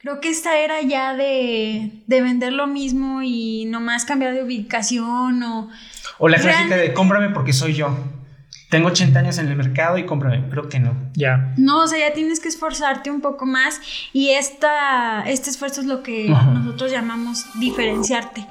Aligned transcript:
Creo 0.00 0.20
que 0.20 0.28
esta 0.28 0.56
era 0.56 0.80
ya 0.80 1.14
de, 1.14 1.90
de 2.06 2.22
vender 2.22 2.52
lo 2.52 2.68
mismo 2.68 3.20
y 3.22 3.64
nomás 3.64 4.04
cambiar 4.04 4.32
de 4.32 4.44
ubicación 4.44 5.42
o... 5.42 5.68
O 6.18 6.28
la 6.28 6.38
clásica 6.38 6.76
de 6.76 6.94
cómprame 6.94 7.30
porque 7.30 7.52
soy 7.52 7.74
yo. 7.74 7.96
Tengo 8.70 8.88
80 8.88 9.18
años 9.18 9.38
en 9.38 9.48
el 9.48 9.56
mercado 9.56 9.98
y 9.98 10.06
cómprame. 10.06 10.48
Creo 10.50 10.68
que 10.68 10.78
no. 10.78 10.94
Ya. 11.14 11.52
No, 11.56 11.82
o 11.82 11.86
sea, 11.88 11.98
ya 11.98 12.14
tienes 12.14 12.38
que 12.38 12.48
esforzarte 12.48 13.10
un 13.10 13.20
poco 13.20 13.44
más 13.44 13.80
y 14.12 14.30
esta, 14.30 15.24
este 15.26 15.50
esfuerzo 15.50 15.80
es 15.80 15.88
lo 15.88 16.04
que 16.04 16.30
Ajá. 16.30 16.52
nosotros 16.52 16.92
llamamos 16.92 17.46
diferenciarte. 17.58 18.46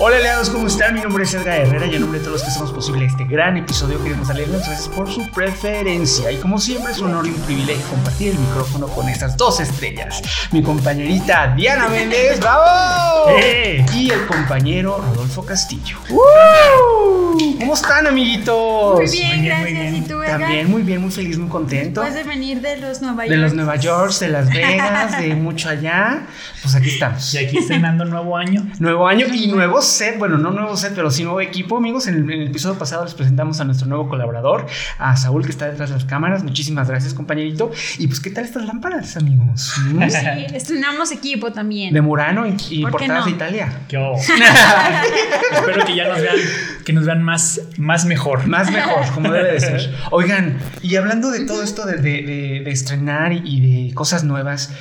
Hola 0.00 0.18
aliados, 0.18 0.48
¿cómo 0.50 0.68
están? 0.68 0.94
Mi 0.94 1.00
nombre 1.00 1.24
es 1.24 1.34
Edgar 1.34 1.58
Herrera 1.58 1.86
y 1.86 1.96
en 1.96 2.02
nombre 2.02 2.20
de 2.20 2.24
todos 2.24 2.34
los 2.40 2.42
que 2.44 2.50
hacemos 2.50 2.70
posible 2.70 3.04
este 3.04 3.24
gran 3.24 3.56
episodio 3.56 4.00
queremos 4.00 4.28
darles 4.28 4.48
las 4.48 4.64
gracias 4.64 4.88
por 4.88 5.10
su 5.12 5.28
preferencia 5.32 6.30
y 6.30 6.36
como 6.36 6.60
siempre 6.60 6.92
es 6.92 7.00
un 7.00 7.08
honor 7.08 7.26
y 7.26 7.30
un 7.30 7.40
privilegio 7.40 7.84
compartir 7.88 8.30
el 8.30 8.38
micrófono 8.38 8.86
con 8.86 9.08
estas 9.08 9.36
dos 9.36 9.58
estrellas, 9.58 10.22
mi 10.52 10.62
compañerita 10.62 11.52
Diana 11.56 11.88
Méndez, 11.88 12.38
¡bravo! 12.38 13.30
¡Eh! 13.42 13.84
Y 13.92 14.10
el 14.10 14.24
compañero 14.26 14.98
Rodolfo 14.98 15.44
Castillo. 15.44 15.96
¿Cómo 16.08 17.74
están 17.74 18.06
amiguitos? 18.06 19.00
Muy 19.00 19.10
bien, 19.10 19.28
muy 19.28 19.40
bien, 19.40 19.60
muy 19.60 19.70
gracias. 19.72 19.92
bien. 19.92 19.94
¿Y 19.96 20.00
tú, 20.02 20.22
Edgar? 20.22 20.40
También 20.40 20.70
muy 20.70 20.82
bien, 20.82 21.02
muy 21.02 21.10
feliz, 21.10 21.38
muy 21.38 21.48
contento. 21.48 22.02
Después 22.02 22.24
de 22.24 22.28
venir 22.28 22.60
de 22.60 22.76
los 22.76 23.02
Nueva 23.02 23.26
York. 23.26 23.30
De 23.30 23.36
los 23.36 23.54
Nueva 23.54 23.76
York, 23.76 24.12
de 24.18 24.28
Las 24.28 24.48
Vegas, 24.48 25.20
de 25.20 25.34
mucho 25.34 25.68
allá, 25.68 26.26
pues 26.62 26.74
aquí 26.74 26.88
estamos. 26.88 27.34
Y 27.34 27.38
aquí 27.38 27.58
estrenando 27.58 28.04
nuevo 28.04 28.36
año. 28.36 28.66
Nuevo 28.78 29.06
año 29.06 29.26
y 29.32 29.48
nuevo 29.48 29.82
set, 29.88 30.18
bueno, 30.18 30.38
no 30.38 30.50
nuevo 30.52 30.76
set, 30.76 30.92
pero 30.94 31.10
sí 31.10 31.24
nuevo 31.24 31.40
equipo, 31.40 31.76
amigos. 31.78 32.06
En 32.06 32.14
el, 32.14 32.20
en 32.30 32.42
el 32.42 32.48
episodio 32.48 32.78
pasado 32.78 33.04
les 33.04 33.14
presentamos 33.14 33.58
a 33.60 33.64
nuestro 33.64 33.88
nuevo 33.88 34.08
colaborador, 34.08 34.66
a 34.98 35.16
Saúl, 35.16 35.44
que 35.44 35.50
está 35.50 35.66
detrás 35.68 35.88
de 35.90 35.96
las 35.96 36.04
cámaras. 36.04 36.44
Muchísimas 36.44 36.88
gracias, 36.88 37.14
compañerito. 37.14 37.72
Y 37.98 38.06
pues, 38.06 38.20
¿qué 38.20 38.30
tal 38.30 38.44
estas 38.44 38.64
lámparas, 38.66 39.16
amigos? 39.16 39.74
¿Mm? 39.92 40.02
Sí, 40.08 40.54
estrenamos 40.54 41.10
equipo 41.10 41.52
también. 41.52 41.92
De 41.92 42.00
Murano 42.00 42.46
y, 42.46 42.56
y 42.70 42.82
¿Por 42.82 42.92
qué 42.92 43.06
portadas 43.06 43.20
no? 43.20 43.24
de 43.26 43.30
Italia. 43.32 43.80
¿Qué? 43.88 43.96
Espero 45.52 45.84
que 45.84 45.96
ya 45.96 46.08
nos 46.08 46.20
vean, 46.20 46.36
que 46.84 46.92
nos 46.92 47.04
vean 47.06 47.22
más, 47.22 47.60
más 47.78 48.04
mejor. 48.04 48.46
Más 48.46 48.70
mejor, 48.70 49.04
como 49.14 49.30
debe 49.32 49.52
de 49.52 49.60
ser. 49.60 49.94
Oigan, 50.10 50.58
y 50.82 50.96
hablando 50.96 51.30
de 51.30 51.44
todo 51.46 51.62
esto 51.62 51.86
de, 51.86 51.96
de- 51.96 52.22
de- 52.22 52.62
de 52.64 52.70
estrenar 52.70 53.32
y, 53.32 53.42
y 53.44 53.86
de 53.88 53.94
cosas 53.94 54.24
nuevas, 54.24 54.72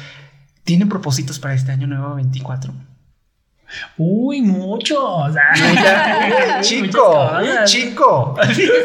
¿tienen 0.64 0.90
propósitos 0.90 1.40
para 1.40 1.54
este 1.54 1.72
año 1.72 1.88
nuevo 1.88 2.16
24? 2.16 2.74
Uy, 3.98 4.42
muchos. 4.42 5.34
Chico, 6.62 7.32
chico. 7.66 8.36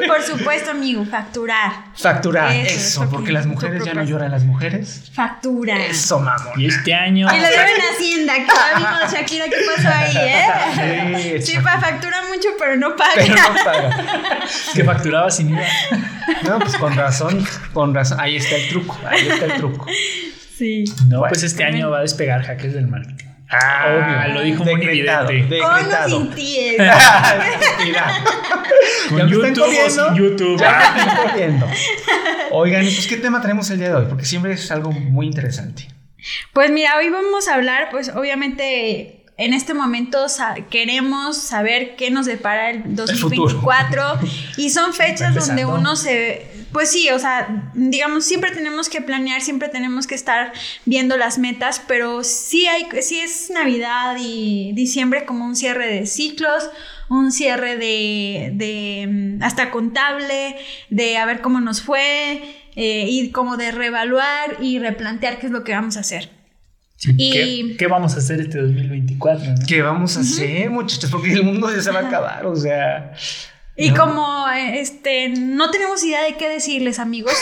Por 0.07 0.23
supuesto, 0.23 0.71
amigo, 0.73 1.05
facturar. 1.05 1.71
Facturar, 1.95 2.53
Eso 2.55 3.09
porque 3.09 3.27
que- 3.29 3.33
las 3.33 3.47
mujeres 3.47 3.85
ya 3.85 3.95
no 3.95 4.03
lloran 4.03 4.31
las 4.31 4.45
mujeres. 4.45 5.11
Factura. 5.15 5.77
Eso, 5.87 6.19
mamón. 6.21 6.61
Y 6.61 6.67
este 6.67 6.93
año. 6.95 7.29
Y 7.33 7.37
lo 7.41 7.49
deben 7.49 7.83
Hacienda, 7.95 8.35
que 8.35 8.47
ya 8.47 8.79
vimos, 8.79 9.13
Shakira, 9.13 9.45
¿qué 9.47 9.57
pasó 9.77 9.89
ahí, 9.89 10.17
eh? 10.17 11.41
Sí, 11.41 11.53
Sí, 11.53 11.59
pa, 11.63 11.79
factura 11.81 12.17
mucho, 12.29 12.49
pero 12.59 12.77
no 12.77 12.97
paga. 12.97 13.13
Pero 13.17 13.35
no 13.35 13.65
paga. 13.65 13.97
Que 14.75 14.85
facturaba 14.85 15.31
sin 15.31 15.51
IVA. 15.51 15.67
No, 16.45 16.59
pues 16.59 16.77
con 16.77 16.95
razón, 16.97 17.45
con 17.73 17.95
razón. 17.95 18.21
Ahí 18.21 18.37
está 18.37 18.57
el 18.57 18.69
truco, 18.69 18.99
ahí 19.09 19.29
está 19.29 19.45
el 19.47 19.53
truco. 19.55 19.87
Sí. 20.57 20.85
No, 21.09 21.19
Bueno. 21.21 21.31
pues 21.31 21.43
este 21.43 21.65
año 21.65 21.91
va 21.91 21.99
a 21.99 22.03
despegar 22.03 22.43
Hackers 22.45 22.75
del 22.75 22.87
Marketing. 22.89 23.27
Ah, 23.53 23.85
Obvio, 24.27 24.35
lo 24.35 24.41
dijo 24.43 24.65
muy 24.65 24.75
decretado, 24.77 25.29
evidente. 25.31 25.55
Decretado. 25.57 26.09
sin 26.09 26.31
ti. 26.31 26.57
eh. 26.59 26.91
Mira, 27.85 28.15
Con 29.09 29.19
Ya 29.19 29.25
me 29.25 29.33
están 29.33 29.55
YouTube 29.55 30.17
YouTube. 30.17 30.61
ya 30.61 31.33
me. 31.37 31.65
Oigan, 32.51 32.83
pues 32.83 33.07
¿qué 33.07 33.17
tema 33.17 33.41
traemos 33.43 33.69
el 33.71 33.79
día 33.79 33.89
de 33.91 33.95
hoy? 33.97 34.07
Porque 34.09 34.25
siempre 34.25 34.53
es 34.55 34.71
algo 34.71 34.91
muy 34.93 35.27
interesante. 35.27 35.89
Pues 36.53 36.71
mira, 36.71 36.97
hoy 36.99 37.09
vamos 37.11 37.49
a 37.49 37.55
hablar, 37.55 37.89
pues 37.91 38.09
obviamente 38.15 39.25
en 39.39 39.55
este 39.55 39.75
momento 39.75 40.29
sa- 40.29 40.55
queremos 40.71 41.37
saber 41.37 41.97
qué 41.97 42.11
nos 42.11 42.27
depara 42.27 42.71
el 42.71 42.83
futuro. 42.85 43.05
2024 43.07 44.19
y 44.57 44.71
son 44.71 44.93
fechas 44.95 45.35
donde 45.35 45.65
uno 45.67 45.97
se, 45.97 46.47
pues 46.73 46.91
sí, 46.91 47.09
o 47.11 47.19
sea, 47.19 47.71
digamos, 47.75 48.25
siempre 48.25 48.51
tenemos 48.51 48.89
que 48.89 49.01
planear, 49.01 49.41
siempre 49.43 49.69
tenemos 49.69 50.07
que 50.07 50.15
estar 50.15 50.53
viendo 50.87 51.17
las 51.17 51.39
metas, 51.39 51.83
pero 51.87 52.25
sí 52.25 52.67
hay, 52.67 52.87
sí 53.03 53.19
es 53.21 53.51
Navidad 53.51 54.17
y 54.19 54.73
diciembre 54.75 55.25
como 55.27 55.45
un 55.45 55.55
cierre 55.57 55.87
de 55.87 56.07
ciclos, 56.07 56.65
un 57.09 57.31
cierre 57.33 57.77
de, 57.77 58.53
de 58.55 59.07
mm, 59.39 59.43
hasta 59.43 59.71
contable, 59.71 60.57
de 60.91 61.17
a 61.19 61.27
ver 61.27 61.41
cómo 61.43 61.61
nos 61.61 61.83
fue. 61.83 62.43
eh, 62.75 63.05
y 63.07 63.31
como 63.33 63.59
de 63.59 63.71
reevaluar 63.71 64.57
y 64.63 64.79
replantear 64.79 65.39
qué 65.39 65.47
es 65.47 65.53
lo 65.53 65.63
que 65.63 65.73
vamos 65.73 65.99
a 65.99 66.01
hacer. 66.01 66.31
Y- 67.19 67.33
¿Qué, 67.33 67.77
qué 67.77 67.87
vamos 67.87 68.15
a 68.15 68.19
hacer 68.19 68.41
este 68.41 68.59
2024? 68.59 69.51
no? 69.51 69.67
¿Qué 69.67 69.83
vamos 69.83 70.17
a 70.17 70.21
hacer, 70.21 70.71
muchachos? 70.71 71.11
Porque 71.11 71.33
el 71.33 71.43
mundo 71.43 71.69
ya 71.75 71.83
se 71.83 71.91
va 71.91 72.01
a 72.01 72.07
acabar, 72.07 72.47
o 72.47 72.57
sea. 72.57 73.13
Y 73.75 73.91
¿no? 73.91 73.97
como 73.97 74.49
este 74.51 75.31
no 75.31 75.71
tenemos 75.71 76.05
idea 76.05 76.23
de 76.23 76.37
qué 76.37 76.49
decirles, 76.49 76.99
amigos, 76.99 77.33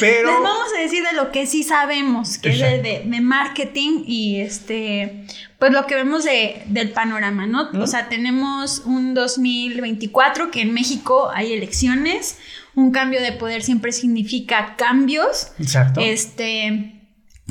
Pero. 0.00 0.30
les 0.30 0.40
vamos 0.42 0.66
a 0.76 0.80
decir 0.80 1.02
de 1.04 1.12
lo 1.12 1.30
que 1.30 1.46
sí 1.46 1.62
sabemos, 1.62 2.38
que 2.38 2.50
es 2.50 2.58
de, 2.58 2.80
de- 2.82 3.02
de 3.04 3.20
marketing 3.20 4.02
y 4.06 4.40
este 4.40 5.24
pues 5.58 5.72
lo 5.72 5.86
que 5.86 5.94
vemos 5.94 6.24
de, 6.24 6.62
del 6.66 6.90
panorama, 6.90 7.46
¿no? 7.46 7.68
¿Mm? 7.72 7.82
O 7.82 7.86
sea, 7.86 8.08
tenemos 8.08 8.78
un 8.86 9.12
2024 9.12 10.50
que 10.50 10.62
en 10.62 10.72
México 10.72 11.30
hay 11.34 11.52
elecciones, 11.52 12.38
un 12.74 12.92
cambio 12.92 13.20
de 13.20 13.32
poder 13.32 13.62
siempre 13.62 13.92
significa 13.92 14.74
cambios. 14.76 15.48
Exacto. 15.58 16.00
Este 16.00 16.99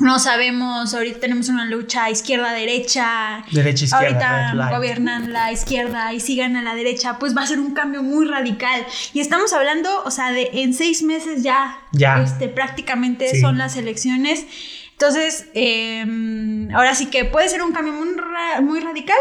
no 0.00 0.18
sabemos, 0.18 0.94
ahorita 0.94 1.20
tenemos 1.20 1.48
una 1.48 1.64
lucha 1.66 2.10
izquierda-derecha. 2.10 3.44
Derecha, 3.52 3.84
izquierda, 3.84 4.50
Ahorita 4.50 4.70
gobiernan 4.76 5.32
la 5.32 5.52
izquierda 5.52 6.12
y 6.12 6.20
sigan 6.20 6.56
a 6.56 6.62
la 6.62 6.74
derecha, 6.74 7.18
pues 7.18 7.36
va 7.36 7.42
a 7.42 7.46
ser 7.46 7.60
un 7.60 7.72
cambio 7.74 8.02
muy 8.02 8.26
radical. 8.26 8.84
Y 9.12 9.20
estamos 9.20 9.52
hablando, 9.52 10.02
o 10.04 10.10
sea, 10.10 10.32
de 10.32 10.50
en 10.54 10.74
seis 10.74 11.02
meses 11.02 11.42
ya, 11.42 11.78
Ya. 11.92 12.22
Este, 12.22 12.48
prácticamente 12.48 13.28
Sí. 13.30 13.40
son 13.40 13.58
las 13.58 13.76
elecciones. 13.76 14.46
Entonces, 14.92 15.46
eh, 15.54 16.04
ahora 16.74 16.94
sí 16.94 17.06
que 17.06 17.24
puede 17.24 17.48
ser 17.48 17.62
un 17.62 17.72
cambio 17.72 17.92
muy, 17.94 18.08
ra- 18.16 18.60
muy 18.60 18.80
radical 18.80 19.16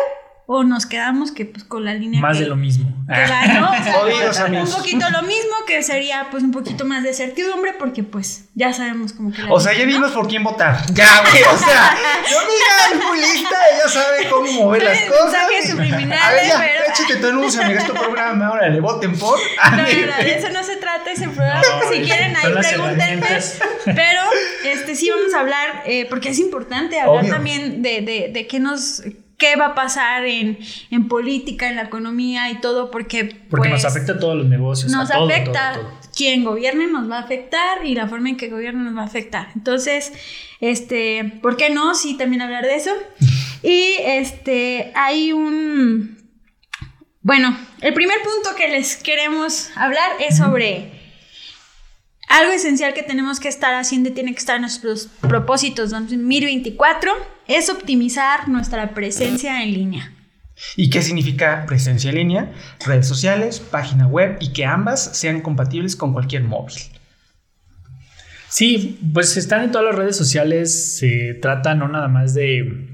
o 0.51 0.63
nos 0.63 0.87
quedamos 0.87 1.31
que 1.31 1.45
pues 1.45 1.63
con 1.63 1.85
la 1.85 1.93
línea 1.93 2.19
Más 2.19 2.35
que- 2.37 2.43
de 2.45 2.49
lo 2.49 2.55
mismo. 2.55 2.89
que 3.07 3.21
va, 3.21 3.45
¿no? 3.45 3.69
O 3.69 3.83
sea, 3.83 3.93
Jodidos, 3.93 4.39
amigos. 4.39 4.69
un 4.69 4.75
poquito 4.77 5.07
lo 5.11 5.21
mismo 5.21 5.53
que 5.67 5.83
sería 5.83 6.27
pues 6.31 6.41
un 6.43 6.49
poquito 6.51 6.85
más 6.85 7.03
de 7.03 7.13
certidumbre 7.13 7.73
porque 7.77 8.01
pues 8.01 8.45
ya 8.55 8.73
sabemos 8.73 9.13
como 9.13 9.31
que 9.31 9.43
la 9.43 9.53
O 9.53 9.59
sea, 9.59 9.73
ya 9.73 9.79
línea, 9.85 9.99
¿no? 9.99 10.05
vimos 10.07 10.11
por 10.17 10.27
quién 10.27 10.43
votar. 10.43 10.75
Ya, 10.91 11.21
güey. 11.21 11.43
O 11.43 11.55
sea, 11.57 11.95
yo 12.31 12.37
mira, 12.49 12.99
es 12.99 13.07
muy 13.07 13.19
lista, 13.19 13.55
ella 13.75 13.87
sabe 13.89 14.27
cómo 14.27 14.51
mover 14.53 14.83
las 14.85 14.99
cosas. 15.01 15.35
A 15.35 15.47
ver, 15.47 16.47
ya, 16.47 16.57
pero- 16.57 16.93
échate 16.93 17.15
tu 17.21 17.27
anuncio, 17.27 17.61
amiga, 17.61 17.81
es 17.81 17.85
tu 17.87 17.93
programa. 17.93 18.51
Órale, 18.51 18.79
voten 18.79 19.17
por. 19.19 19.37
No, 19.71 19.77
no, 19.77 19.83
no, 19.83 20.23
de 20.23 20.35
eso 20.35 20.49
no 20.49 20.63
se 20.63 20.77
trata 20.77 21.11
ese 21.11 21.29
programa. 21.29 21.61
No, 21.61 21.91
si 21.93 22.01
quieren, 22.01 22.35
ahí 22.35 22.51
pregúntenme. 22.53 23.27
Pero 23.85 24.21
este 24.65 24.95
sí 24.95 25.11
vamos 25.11 25.31
a 25.35 25.41
hablar, 25.41 25.83
eh, 25.85 26.07
porque 26.09 26.29
es 26.29 26.39
importante 26.39 26.99
hablar 26.99 27.23
Obvio. 27.23 27.33
también 27.33 27.83
de, 27.83 28.01
de, 28.01 28.31
de 28.33 28.47
qué 28.47 28.59
nos 28.59 29.03
qué 29.39 29.55
va 29.55 29.67
a 29.67 29.75
pasar 29.75 30.25
en, 30.25 30.59
en 30.91 31.07
política, 31.07 31.67
en 31.69 31.77
la 31.77 31.83
economía 31.83 32.51
y 32.51 32.61
todo, 32.61 32.91
porque, 32.91 33.25
Porque 33.49 33.69
pues, 33.69 33.83
nos 33.83 33.85
afecta 33.85 34.13
a 34.13 34.19
todos 34.19 34.35
los 34.35 34.45
negocios. 34.45 34.91
nos 34.91 35.09
a 35.09 35.13
todo, 35.15 35.27
afecta. 35.27 35.73
todo, 35.73 35.81
todo. 35.83 35.99
Quien 36.15 36.43
gobierne 36.43 36.87
nos 36.87 37.09
va 37.09 37.17
a 37.17 37.21
afectar 37.21 37.85
y 37.85 37.95
la 37.95 38.07
forma 38.07 38.29
en 38.29 38.37
que 38.37 38.49
gobierne 38.49 38.83
nos 38.83 38.95
va 38.95 39.01
a 39.01 39.05
afectar. 39.05 39.47
Entonces, 39.55 40.11
este, 40.59 41.39
¿por 41.41 41.57
qué 41.57 41.69
no? 41.69 41.95
Sí, 41.95 42.17
también 42.17 42.41
hablar 42.43 42.65
de 42.65 42.75
eso. 42.75 42.91
Y 43.61 43.95
este, 44.05 44.93
hay 44.95 45.33
un. 45.33 46.17
Bueno, 47.21 47.57
el 47.81 47.93
primer 47.93 48.15
punto 48.23 48.55
que 48.55 48.69
les 48.69 48.95
queremos 48.95 49.69
hablar 49.75 50.11
es 50.25 50.37
sobre 50.37 50.98
algo 52.29 52.51
esencial 52.53 52.93
que 52.93 53.03
tenemos 53.03 53.39
que 53.39 53.49
estar 53.49 53.73
haciendo 53.73 54.09
y 54.09 54.13
tiene 54.13 54.33
que 54.33 54.39
estar 54.39 54.55
en 54.55 54.61
nuestros 54.61 55.09
propósitos 55.21 55.89
2024 55.89 57.11
es 57.47 57.69
optimizar 57.69 58.47
nuestra 58.47 58.93
presencia 58.93 59.63
en 59.63 59.73
línea. 59.73 60.13
¿Y 60.75 60.89
qué 60.89 61.01
significa 61.01 61.65
presencia 61.65 62.09
en 62.09 62.17
línea? 62.17 62.51
Redes 62.85 63.07
sociales, 63.07 63.59
página 63.59 64.07
web 64.07 64.37
y 64.39 64.53
que 64.53 64.65
ambas 64.65 65.17
sean 65.17 65.41
compatibles 65.41 65.95
con 65.95 66.13
cualquier 66.13 66.43
móvil. 66.43 66.75
Sí, 68.49 68.99
pues 69.13 69.35
están 69.37 69.63
en 69.63 69.71
todas 69.71 69.87
las 69.87 69.95
redes 69.95 70.15
sociales. 70.15 70.97
Se 70.97 71.33
trata 71.35 71.75
no 71.75 71.87
nada 71.87 72.07
más 72.07 72.33
de, 72.33 72.89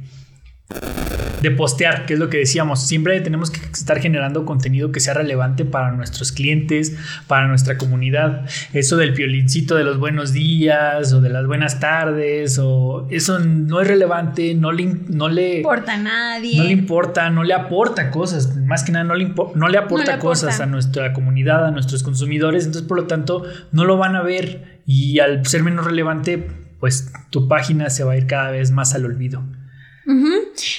de 1.45 1.51
postear, 1.51 2.06
que 2.06 2.13
es 2.13 2.19
lo 2.19 2.30
que 2.30 2.38
decíamos. 2.38 2.88
Siempre 2.88 3.21
tenemos 3.21 3.51
que 3.51 3.59
estar 3.71 4.00
generando 4.00 4.45
contenido 4.45 4.92
que 4.92 5.00
sea 5.00 5.13
relevante 5.13 5.63
para 5.63 5.92
nuestros 5.92 6.31
clientes, 6.31 6.97
para 7.27 7.47
nuestra 7.47 7.77
comunidad. 7.77 8.45
Eso 8.74 8.97
del 8.97 9.13
piolincito 9.13 9.75
de 9.75 9.83
los 9.83 10.00
buenos 10.00 10.33
días 10.33 11.13
o 11.13 11.21
de 11.21 11.30
las 11.30 11.45
buenas 11.45 11.80
tardes, 11.80 12.59
o 12.59 13.07
eso 13.12 13.39
no 13.39 13.80
es 13.80 13.88
relevante, 13.88 14.56
no 14.56 14.71
le, 14.71 14.86
no 15.07 15.30
le 15.30 15.57
importa 15.57 15.94
a 15.94 15.97
nadie. 15.97 16.57
No 16.57 16.63
le 16.63 16.71
importa, 16.71 17.30
no 17.30 17.44
le 17.44 17.53
aporta 17.53 18.09
cosas. 18.09 18.56
Más 18.57 18.83
que 18.83 18.92
nada, 18.92 19.06
no 19.06 19.15
le, 19.15 19.31
no 19.56 19.68
le 19.68 19.77
aporta 19.77 20.18
cosas 20.19 20.59
a 20.59 20.65
nuestra 20.65 21.13
comunidad, 21.13 21.65
a 21.68 21.71
nuestros 21.71 22.01
consumidores. 22.01 22.65
Entonces, 22.65 22.88
por 22.88 22.97
lo 22.97 23.07
tanto, 23.07 23.44
no 23.71 23.86
lo 23.86 23.97
van 23.97 24.15
a 24.15 24.24
ver. 24.24 24.81
Y 24.88 25.19
al 25.19 25.45
ser 25.45 25.63
menos 25.63 25.86
relevante, 25.86 26.47
pues 26.80 27.12
tu 27.30 27.47
página 27.47 27.89
se 27.89 28.03
va 28.03 28.13
a 28.13 28.18
ir 28.18 28.25
cada 28.25 28.51
vez 28.51 28.71
más 28.71 28.95
al 28.95 29.06
olvido. 29.06 29.44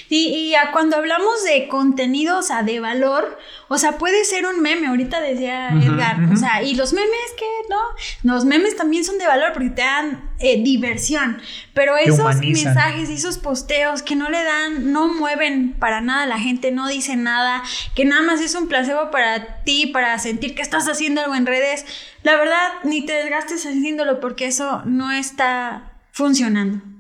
Y, 0.09 0.55
cuando 0.73 0.97
hablamos 0.97 1.45
de 1.45 1.67
contenido, 1.69 2.39
o 2.39 2.43
sea, 2.43 2.63
de 2.63 2.79
valor, 2.81 3.39
o 3.69 3.77
sea, 3.79 3.99
puede 3.99 4.25
ser 4.25 4.47
un 4.47 4.61
meme, 4.61 4.87
ahorita 4.87 5.21
decía 5.21 5.71
Edgar, 5.71 6.19
o 6.33 6.37
sea, 6.37 6.63
y 6.63 6.75
los 6.75 6.93
memes 6.93 7.11
que, 7.37 7.47
¿no? 7.69 7.77
Los 8.23 8.45
memes 8.45 8.77
también 8.77 9.05
son 9.05 9.19
de 9.19 9.27
valor 9.27 9.53
porque 9.53 9.71
te 9.71 9.83
dan 9.83 10.31
eh, 10.39 10.63
diversión, 10.63 11.41
pero 11.75 11.97
esos 11.97 12.37
mensajes 12.37 13.11
y 13.11 13.15
esos 13.15 13.39
posteos 13.39 14.03
que 14.03 14.15
no 14.15 14.31
le 14.31 14.43
dan, 14.45 14.93
no 14.93 15.09
mueven 15.09 15.75
para 15.79 16.01
nada 16.01 16.23
a 16.23 16.27
la 16.27 16.39
gente, 16.39 16.71
no 16.71 16.87
dicen 16.87 17.25
nada, 17.25 17.63
que 17.95 18.05
nada 18.05 18.23
más 18.23 18.41
es 18.41 18.55
un 18.55 18.69
placebo 18.69 19.11
para 19.11 19.63
ti, 19.65 19.87
para 19.87 20.19
sentir 20.19 20.55
que 20.55 20.63
estás 20.63 20.89
haciendo 20.89 21.21
algo 21.21 21.35
en 21.35 21.47
redes, 21.47 21.85
la 22.23 22.37
verdad, 22.37 22.69
ni 22.85 23.05
te 23.05 23.13
desgastes 23.15 23.67
haciéndolo 23.67 24.21
porque 24.21 24.47
eso 24.47 24.83
no 24.85 25.11
está 25.11 25.93
funcionando. 26.13 26.96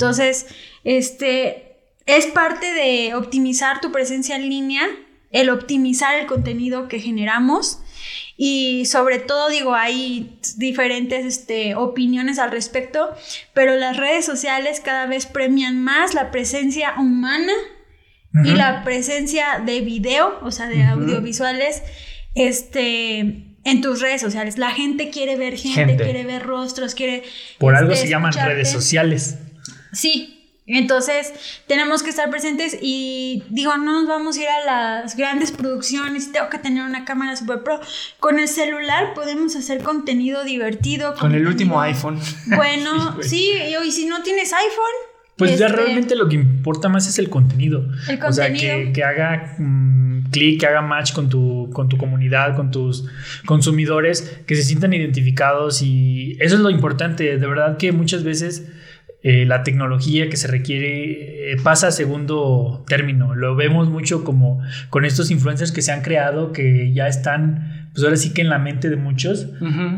Entonces, 0.00 0.46
este, 0.82 1.76
es 2.06 2.24
parte 2.26 2.72
de 2.72 3.14
optimizar 3.14 3.82
tu 3.82 3.92
presencia 3.92 4.34
en 4.34 4.48
línea, 4.48 4.82
el 5.30 5.50
optimizar 5.50 6.18
el 6.18 6.26
contenido 6.26 6.88
que 6.88 7.00
generamos. 7.00 7.82
Y 8.38 8.86
sobre 8.86 9.18
todo, 9.18 9.50
digo, 9.50 9.74
hay 9.74 10.38
diferentes 10.56 11.26
este, 11.26 11.74
opiniones 11.74 12.38
al 12.38 12.50
respecto, 12.50 13.10
pero 13.52 13.76
las 13.76 13.98
redes 13.98 14.24
sociales 14.24 14.80
cada 14.80 15.04
vez 15.04 15.26
premian 15.26 15.84
más 15.84 16.14
la 16.14 16.30
presencia 16.30 16.94
humana 16.98 17.52
y 18.44 18.52
la 18.52 18.84
presencia 18.84 19.60
de 19.66 19.82
video, 19.82 20.38
o 20.42 20.50
sea, 20.50 20.68
de 20.68 20.82
audiovisuales, 20.84 21.82
este, 22.34 23.18
en 23.64 23.80
tus 23.82 24.00
redes 24.00 24.22
sociales. 24.22 24.56
La 24.56 24.70
gente 24.70 25.10
quiere 25.10 25.36
ver 25.36 25.58
gente, 25.58 25.96
quiere 25.96 26.24
ver 26.24 26.42
rostros, 26.42 26.94
quiere... 26.94 27.24
Por 27.58 27.74
algo 27.74 27.94
se 27.94 28.08
llaman 28.08 28.32
redes 28.32 28.70
sociales. 28.70 29.36
Sí, 29.92 30.40
entonces, 30.76 31.32
tenemos 31.66 32.02
que 32.02 32.10
estar 32.10 32.30
presentes 32.30 32.78
y 32.80 33.42
digo, 33.50 33.76
no 33.76 34.00
nos 34.00 34.08
vamos 34.08 34.36
a 34.36 34.40
ir 34.40 34.48
a 34.48 34.64
las 34.64 35.16
grandes 35.16 35.50
producciones, 35.50 36.30
tengo 36.32 36.48
que 36.48 36.58
tener 36.58 36.84
una 36.84 37.04
cámara 37.04 37.34
super 37.34 37.62
pro. 37.62 37.80
Con 38.20 38.38
el 38.38 38.46
celular 38.46 39.14
podemos 39.14 39.56
hacer 39.56 39.82
contenido 39.82 40.44
divertido. 40.44 41.14
Con 41.14 41.34
el 41.34 41.46
último 41.46 41.80
iPhone. 41.80 42.18
Bueno, 42.46 43.16
sí, 43.22 43.52
y, 43.84 43.90
si 43.90 44.06
no 44.06 44.22
tienes 44.22 44.52
iPhone. 44.52 45.10
Pues 45.36 45.58
ya 45.58 45.66
este, 45.66 45.78
realmente 45.78 46.14
lo 46.14 46.28
que 46.28 46.36
importa 46.36 46.88
más 46.88 47.06
es 47.08 47.18
el 47.18 47.30
contenido. 47.30 47.86
El 48.08 48.18
contenido. 48.18 48.28
O 48.28 48.32
sea, 48.32 48.92
que, 48.92 49.04
haga 49.04 49.56
mm, 49.58 50.30
clic, 50.30 50.60
que 50.60 50.66
haga 50.66 50.82
match 50.82 51.12
con 51.12 51.28
tu, 51.28 51.70
con 51.72 51.88
tu 51.88 51.96
comunidad, 51.96 52.54
con 52.56 52.70
tus 52.70 53.06
consumidores, 53.46 54.40
que 54.46 54.54
se 54.54 54.62
sientan 54.62 54.92
identificados 54.92 55.82
y 55.82 56.36
eso 56.40 56.56
es 56.56 56.60
lo 56.60 56.70
importante. 56.70 57.38
De 57.38 57.46
verdad 57.46 57.76
que 57.78 57.92
muchas 57.92 58.22
veces 58.22 58.66
eh, 59.22 59.44
la 59.44 59.62
tecnología 59.62 60.30
que 60.30 60.38
se 60.38 60.48
requiere 60.48 61.52
eh, 61.52 61.56
pasa 61.62 61.88
a 61.88 61.90
segundo 61.90 62.84
término. 62.86 63.34
Lo 63.34 63.54
vemos 63.54 63.90
mucho 63.90 64.24
como 64.24 64.62
con 64.88 65.04
estos 65.04 65.30
influencers 65.30 65.72
que 65.72 65.82
se 65.82 65.92
han 65.92 66.00
creado, 66.00 66.52
que 66.52 66.90
ya 66.94 67.06
están, 67.06 67.90
pues 67.92 68.02
ahora 68.02 68.16
sí 68.16 68.32
que 68.32 68.40
en 68.40 68.48
la 68.48 68.58
mente 68.58 68.88
de 68.88 68.96
muchos, 68.96 69.48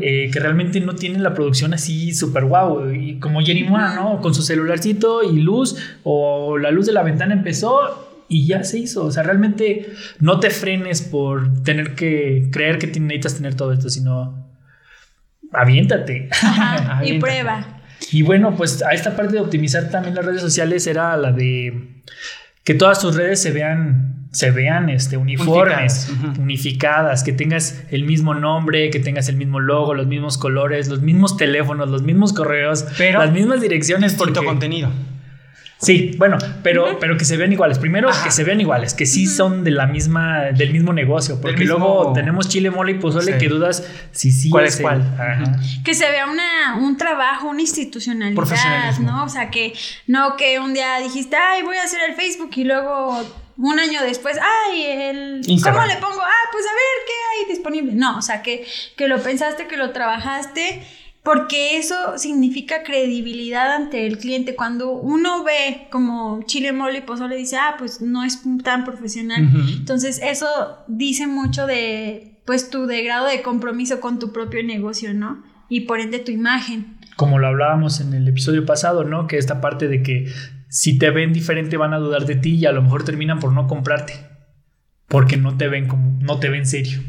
eh, 0.00 0.28
que 0.32 0.40
realmente 0.40 0.80
no 0.80 0.96
tienen 0.96 1.22
la 1.22 1.34
producción 1.34 1.72
así 1.72 2.12
súper 2.12 2.46
guau. 2.46 2.92
Y 2.92 3.20
como 3.20 3.42
Jenny 3.42 3.62
Moore, 3.62 3.94
¿no? 3.94 4.20
Con 4.20 4.34
su 4.34 4.42
celularcito 4.42 5.22
y 5.22 5.40
luz, 5.40 5.76
o 6.02 6.58
la 6.58 6.72
luz 6.72 6.86
de 6.86 6.92
la 6.92 7.04
ventana 7.04 7.32
empezó 7.32 8.24
y 8.28 8.46
ya 8.48 8.64
se 8.64 8.80
hizo. 8.80 9.04
O 9.04 9.12
sea, 9.12 9.22
realmente 9.22 9.92
no 10.18 10.40
te 10.40 10.50
frenes 10.50 11.00
por 11.00 11.62
tener 11.62 11.94
que 11.94 12.48
creer 12.50 12.78
que 12.78 12.88
necesitas 12.88 13.36
tener 13.36 13.54
todo 13.54 13.72
esto, 13.72 13.88
sino 13.88 14.48
aviéntate. 15.52 16.28
y 17.04 17.20
prueba. 17.20 17.81
Y 18.10 18.22
bueno, 18.22 18.56
pues 18.56 18.82
a 18.82 18.92
esta 18.92 19.14
parte 19.16 19.34
de 19.34 19.40
optimizar 19.40 19.90
también 19.90 20.14
las 20.14 20.24
redes 20.24 20.40
sociales 20.40 20.86
era 20.86 21.16
la 21.16 21.32
de 21.32 22.02
que 22.64 22.74
todas 22.74 23.00
tus 23.00 23.16
redes 23.16 23.42
se 23.42 23.50
vean, 23.50 24.28
se 24.32 24.50
vean 24.50 24.88
este, 24.88 25.16
uniformes, 25.16 26.12
unificadas, 26.38 27.22
que 27.24 27.32
tengas 27.32 27.82
el 27.90 28.04
mismo 28.04 28.34
nombre, 28.34 28.90
que 28.90 29.00
tengas 29.00 29.28
el 29.28 29.36
mismo 29.36 29.60
logo, 29.60 29.94
los 29.94 30.06
mismos 30.06 30.38
colores, 30.38 30.88
los 30.88 31.00
mismos 31.00 31.36
teléfonos, 31.36 31.88
los 31.88 32.02
mismos 32.02 32.32
correos, 32.32 32.86
las 32.98 33.32
mismas 33.32 33.60
direcciones. 33.60 34.14
Por 34.14 34.32
tu 34.32 34.44
contenido. 34.44 34.90
Sí, 35.82 36.14
bueno, 36.16 36.38
pero, 36.62 37.00
pero 37.00 37.16
que 37.18 37.24
se 37.24 37.36
vean 37.36 37.52
iguales. 37.52 37.80
Primero, 37.80 38.08
que 38.22 38.30
se 38.30 38.44
vean 38.44 38.60
iguales, 38.60 38.94
que 38.94 39.04
sí 39.04 39.26
son 39.26 39.64
de 39.64 39.72
la 39.72 39.88
misma, 39.88 40.52
del 40.52 40.72
mismo 40.72 40.92
negocio. 40.92 41.40
Porque 41.40 41.64
luego 41.64 42.12
tenemos 42.14 42.48
chile, 42.48 42.70
mole 42.70 42.92
y 42.92 42.98
pozole 42.98 43.36
que 43.36 43.48
dudas 43.48 43.84
si 44.12 44.30
sí 44.30 44.48
¿Cuál 44.48 44.66
es 44.66 44.80
cuál? 44.80 45.02
Que 45.84 45.94
se 45.94 46.08
vea 46.08 46.30
una, 46.30 46.76
un 46.76 46.96
trabajo, 46.96 47.48
una 47.48 47.62
institucionalidad, 47.62 48.98
¿no? 49.00 49.24
O 49.24 49.28
sea, 49.28 49.50
que 49.50 49.72
no 50.06 50.36
que 50.36 50.60
un 50.60 50.72
día 50.72 50.98
dijiste, 51.00 51.34
ay, 51.34 51.62
voy 51.62 51.76
a 51.76 51.82
hacer 51.82 51.98
el 52.08 52.14
Facebook 52.14 52.50
y 52.54 52.62
luego 52.62 53.20
un 53.56 53.78
año 53.80 54.02
después, 54.02 54.38
ay, 54.38 54.84
el 54.84 55.40
¿cómo 55.62 55.84
le 55.84 55.96
pongo? 55.96 56.22
Ah, 56.22 56.48
pues 56.52 56.64
a 56.64 56.72
ver 56.72 57.06
qué 57.06 57.12
hay 57.42 57.54
disponible. 57.54 57.92
No, 57.94 58.18
o 58.18 58.22
sea, 58.22 58.42
que, 58.42 58.64
que 58.96 59.08
lo 59.08 59.20
pensaste, 59.20 59.66
que 59.66 59.76
lo 59.76 59.90
trabajaste 59.90 60.80
porque 61.22 61.78
eso 61.78 61.94
significa 62.16 62.82
credibilidad 62.82 63.72
ante 63.72 64.06
el 64.06 64.18
cliente. 64.18 64.56
Cuando 64.56 64.90
uno 64.90 65.44
ve 65.44 65.86
como 65.90 66.42
chile 66.46 66.72
mole 66.72 66.98
y 66.98 67.02
pozole 67.02 67.36
dice, 67.36 67.56
ah, 67.56 67.76
pues 67.78 68.00
no 68.00 68.24
es 68.24 68.42
tan 68.64 68.84
profesional. 68.84 69.48
Entonces 69.76 70.20
eso 70.22 70.48
dice 70.88 71.28
mucho 71.28 71.66
de, 71.66 72.40
pues 72.44 72.70
tu 72.70 72.86
de 72.86 73.04
grado 73.04 73.26
de 73.26 73.40
compromiso 73.42 74.00
con 74.00 74.18
tu 74.18 74.32
propio 74.32 74.64
negocio, 74.64 75.14
¿no? 75.14 75.44
Y 75.68 75.82
por 75.82 76.00
ende 76.00 76.18
tu 76.18 76.32
imagen. 76.32 76.96
Como 77.14 77.38
lo 77.38 77.46
hablábamos 77.46 78.00
en 78.00 78.14
el 78.14 78.26
episodio 78.26 78.66
pasado, 78.66 79.04
¿no? 79.04 79.28
Que 79.28 79.38
esta 79.38 79.60
parte 79.60 79.86
de 79.86 80.02
que 80.02 80.26
si 80.68 80.98
te 80.98 81.10
ven 81.10 81.32
diferente 81.32 81.76
van 81.76 81.94
a 81.94 81.98
dudar 81.98 82.26
de 82.26 82.34
ti 82.34 82.56
y 82.56 82.66
a 82.66 82.72
lo 82.72 82.82
mejor 82.82 83.04
terminan 83.04 83.38
por 83.38 83.52
no 83.52 83.68
comprarte. 83.68 84.14
Porque 85.06 85.36
no 85.36 85.56
te 85.56 85.68
ven 85.68 85.86
como, 85.86 86.18
no 86.20 86.40
te 86.40 86.48
ven 86.48 86.66
serio. 86.66 87.00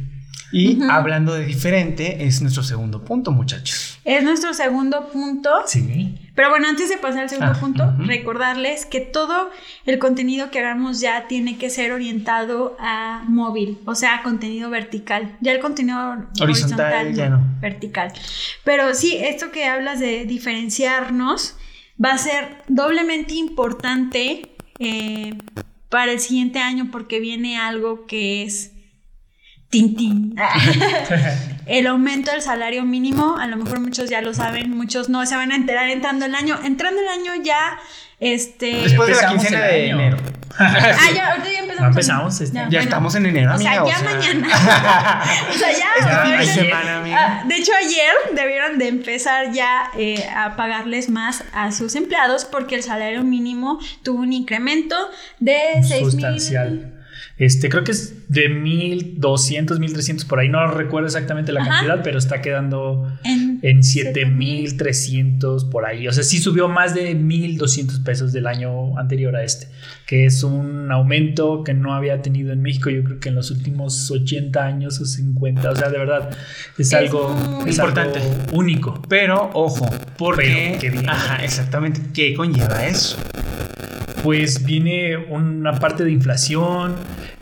Y 0.54 0.80
hablando 0.84 1.34
de 1.34 1.46
diferente, 1.46 2.26
es 2.26 2.42
nuestro 2.44 2.62
segundo 2.62 3.04
punto, 3.04 3.32
muchachos. 3.32 3.98
Es 4.06 4.24
nuestro 4.24 4.54
segundo 4.54 5.10
punto. 5.10 5.50
Sí. 5.66 6.16
Pero 6.36 6.52
bueno, 6.52 6.68
antes 6.68 6.90
de 6.90 6.98
pasar 6.98 7.24
al 7.24 7.30
segundo 7.30 7.54
ah, 7.56 7.60
punto, 7.60 7.94
recordarles 7.98 8.86
que 8.86 9.00
todo 9.00 9.50
el 9.88 9.98
contenido 9.98 10.52
que 10.52 10.60
hagamos 10.60 11.00
ya 11.00 11.28
tiene 11.28 11.58
que 11.58 11.72
ser 11.72 11.92
orientado 11.92 12.78
a 12.80 13.24
móvil, 13.28 13.80
o 13.86 13.96
sea, 13.96 14.22
contenido 14.22 14.70
vertical. 14.70 15.36
Ya 15.42 15.54
el 15.54 15.60
contenido 15.60 16.28
horizontal, 16.40 17.16
ya 17.16 17.30
no. 17.30 17.44
Vertical. 17.60 18.14
Pero 18.64 18.94
sí, 18.94 19.18
esto 19.18 19.52
que 19.52 19.66
hablas 19.66 20.00
de 20.00 20.26
diferenciarnos 20.26 21.56
va 22.04 22.12
a 22.14 22.18
ser 22.20 22.62
doblemente 22.68 23.34
importante 23.34 24.54
eh, 24.78 25.36
para 25.90 26.12
el 26.12 26.20
siguiente 26.20 26.60
año 26.60 26.90
porque 26.92 27.20
viene 27.20 27.58
algo 27.58 28.06
que 28.06 28.44
es 28.44 28.73
Tintín. 29.74 30.36
el 31.66 31.88
aumento 31.88 32.30
del 32.30 32.44
salario 32.44 32.84
mínimo, 32.84 33.38
a 33.40 33.48
lo 33.48 33.58
mejor 33.58 33.80
muchos 33.80 34.08
ya 34.08 34.22
lo 34.22 34.32
saben, 34.36 34.70
muchos 34.70 35.10
no 35.10 35.26
se 35.26 35.36
van 35.36 35.52
a 35.52 35.56
enterar 35.56 35.90
entrando 35.90 36.26
el 36.26 36.36
año. 36.36 36.60
Entrando 36.64 37.02
el 37.02 37.08
año 37.08 37.32
ya, 37.44 37.80
este... 38.20 38.84
Después 38.84 39.10
de 39.10 39.16
la 39.16 39.30
quincena 39.30 39.64
de 39.64 39.90
enero. 39.90 40.18
ah, 40.60 41.10
ya, 41.16 41.32
ahorita 41.32 41.52
ya 41.52 41.60
empezamos. 41.62 41.90
empezamos. 41.90 42.42
Este. 42.42 42.60
Ya, 42.70 42.82
estamos 42.82 43.16
en 43.16 43.26
enero, 43.26 43.56
o 43.56 43.58
Sea, 43.58 43.84
ya 43.84 44.00
mañana. 44.04 44.48
o 45.50 45.58
sea, 45.58 45.72
ya. 45.72 46.40
Este 46.40 46.66
semana, 46.66 47.04
ah, 47.16 47.44
de 47.48 47.56
hecho, 47.56 47.72
ayer 47.84 48.12
debieron 48.36 48.78
de 48.78 48.90
empezar 48.90 49.52
ya 49.54 49.90
eh, 49.98 50.24
a 50.36 50.56
pagarles 50.56 51.10
más 51.10 51.44
a 51.52 51.72
sus 51.72 51.96
empleados 51.96 52.46
porque 52.46 52.76
el 52.76 52.84
salario 52.84 53.24
mínimo 53.24 53.80
tuvo 54.04 54.22
un 54.22 54.34
incremento 54.34 54.96
de 55.40 55.82
6 55.82 56.14
mil 56.14 56.94
este, 57.46 57.70
creo 57.70 57.84
que 57.84 57.92
es 57.92 58.30
de 58.30 58.48
1200, 58.48 59.80
1300 59.80 60.26
por 60.26 60.40
ahí, 60.40 60.50
no 60.50 60.66
recuerdo 60.68 61.08
exactamente 61.08 61.52
la 61.52 61.66
cantidad, 61.66 62.02
pero 62.04 62.18
está 62.18 62.42
quedando 62.42 63.12
en, 63.24 63.60
en 63.62 63.84
7300 63.84 65.66
por 65.66 65.86
ahí. 65.86 66.08
O 66.08 66.14
sea, 66.14 66.24
sí 66.24 66.38
subió 66.38 66.70
más 66.70 66.94
de 66.94 67.16
1200 67.16 68.00
pesos 68.00 68.32
del 68.32 68.48
año 68.48 68.98
anterior 68.98 69.36
a 69.36 69.44
este, 69.44 69.68
que 70.06 70.26
es 70.26 70.44
un 70.44 70.92
aumento 70.92 71.64
que 71.64 71.74
no 71.74 71.94
había 71.94 72.22
tenido 72.22 72.54
en 72.54 72.62
México, 72.62 72.90
yo 72.90 73.04
creo 73.04 73.20
que 73.20 73.30
en 73.30 73.36
los 73.36 73.52
últimos 73.52 74.10
80 74.10 74.64
años 74.64 75.00
o 75.02 75.06
50. 75.06 75.70
O 75.70 75.76
sea, 75.76 75.90
de 75.90 75.98
verdad, 75.98 76.30
es, 76.78 76.94
algo 76.94 77.36
importante, 77.68 78.20
único. 78.52 79.02
Pero 79.10 79.50
ojo, 79.54 79.90
porque. 80.18 80.80
Ajá, 81.08 81.44
exactamente. 81.44 82.02
¿Qué 82.14 82.34
conlleva 82.34 82.86
eso? 82.86 83.18
pues 84.24 84.64
viene 84.64 85.18
una 85.18 85.80
parte 85.80 86.06
de 86.06 86.12
inflación, 86.12 86.96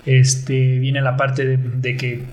este, 0.05 0.79
viene 0.79 1.01
la 1.01 1.17
parte 1.17 1.57
de, 1.57 1.97
que 1.97 2.23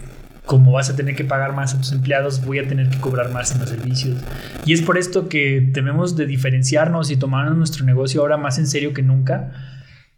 como 0.45 0.73
vas 0.73 0.89
a 0.89 0.97
tener 0.97 1.15
que 1.15 1.25
pagar 1.25 1.55
más 1.55 1.75
a 1.75 1.79
tus 1.79 1.93
empleados, 1.93 2.45
voy 2.45 2.59
a 2.59 2.67
tener 2.67 2.89
que 2.89 2.99
cobrar 2.99 3.31
más 3.31 3.53
en 3.53 3.61
los 3.61 3.69
servicios. 3.69 4.17
Y 4.65 4.73
es 4.73 4.83
por 4.83 4.97
esto 4.97 5.29
que 5.29 5.61
debemos 5.61 6.17
de 6.17 6.27
diferenciarnos 6.27 7.11
y 7.11 7.17
tomar 7.17 7.51
nuestro 7.53 7.85
negocio 7.85 8.23
ahora 8.23 8.39
más 8.39 8.59
en 8.59 8.67
serio 8.67 8.95
que 8.95 9.03
nunca, 9.03 9.53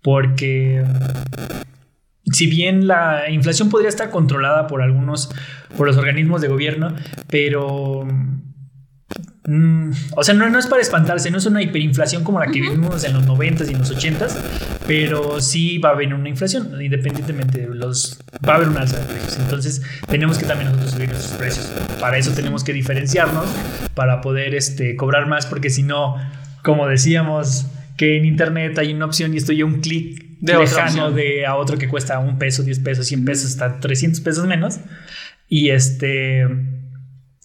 porque 0.02 0.84
si 2.32 2.46
bien 2.46 2.86
la 2.86 3.28
inflación 3.30 3.70
podría 3.70 3.88
estar 3.88 4.10
controlada 4.10 4.66
por 4.66 4.82
algunos, 4.82 5.30
por 5.76 5.86
los 5.86 5.96
organismos 5.96 6.40
de 6.40 6.48
gobierno, 6.48 6.94
pero 7.28 8.06
Mm, 9.46 9.90
o 10.14 10.22
sea, 10.22 10.34
no, 10.34 10.48
no, 10.48 10.58
es 10.58 10.66
para 10.66 10.80
espantarse, 10.80 11.30
no 11.30 11.38
es 11.38 11.46
una 11.46 11.60
hiperinflación 11.60 12.22
como 12.22 12.38
la 12.38 12.46
que 12.46 12.60
vivimos 12.60 13.02
en 13.04 13.14
los 13.14 13.26
90s 13.26 13.68
y 13.68 13.72
en 13.72 13.78
los 13.78 13.96
80s, 13.96 14.36
pero 14.86 15.40
sí 15.40 15.78
va 15.78 15.88
a 15.88 15.92
haber 15.92 16.14
una 16.14 16.28
inflación, 16.28 16.70
independientemente 16.80 17.66
de 17.66 17.74
los. 17.74 18.20
Va 18.46 18.52
a 18.52 18.56
haber 18.56 18.68
una 18.68 18.82
alza 18.82 18.98
de 18.98 19.06
precios. 19.06 19.38
Entonces, 19.38 19.82
tenemos 20.08 20.38
que 20.38 20.44
también 20.44 20.70
nosotros 20.70 20.92
subir 20.92 21.08
nuestros 21.08 21.36
precios. 21.36 21.72
Para 21.98 22.18
eso 22.18 22.32
tenemos 22.32 22.62
que 22.62 22.72
diferenciarnos, 22.72 23.46
para 23.94 24.20
poder 24.20 24.54
este, 24.54 24.94
cobrar 24.94 25.26
más, 25.26 25.46
porque 25.46 25.70
si 25.70 25.82
no, 25.82 26.16
como 26.62 26.86
decíamos, 26.86 27.66
que 27.96 28.18
en 28.18 28.26
internet 28.26 28.78
hay 28.78 28.92
una 28.92 29.06
opción 29.06 29.34
y 29.34 29.38
estoy 29.38 29.62
a 29.62 29.66
un 29.66 29.80
clic 29.80 30.38
de 30.40 30.58
lejano 30.58 31.10
de 31.10 31.44
a 31.44 31.56
otro 31.56 31.76
que 31.76 31.88
cuesta 31.88 32.18
un 32.18 32.38
peso, 32.38 32.62
10 32.62 32.78
pesos, 32.80 33.06
100 33.06 33.24
pesos, 33.24 33.50
hasta 33.50 33.80
300 33.80 34.20
pesos 34.20 34.46
menos. 34.46 34.78
Y 35.48 35.70
este 35.70 36.46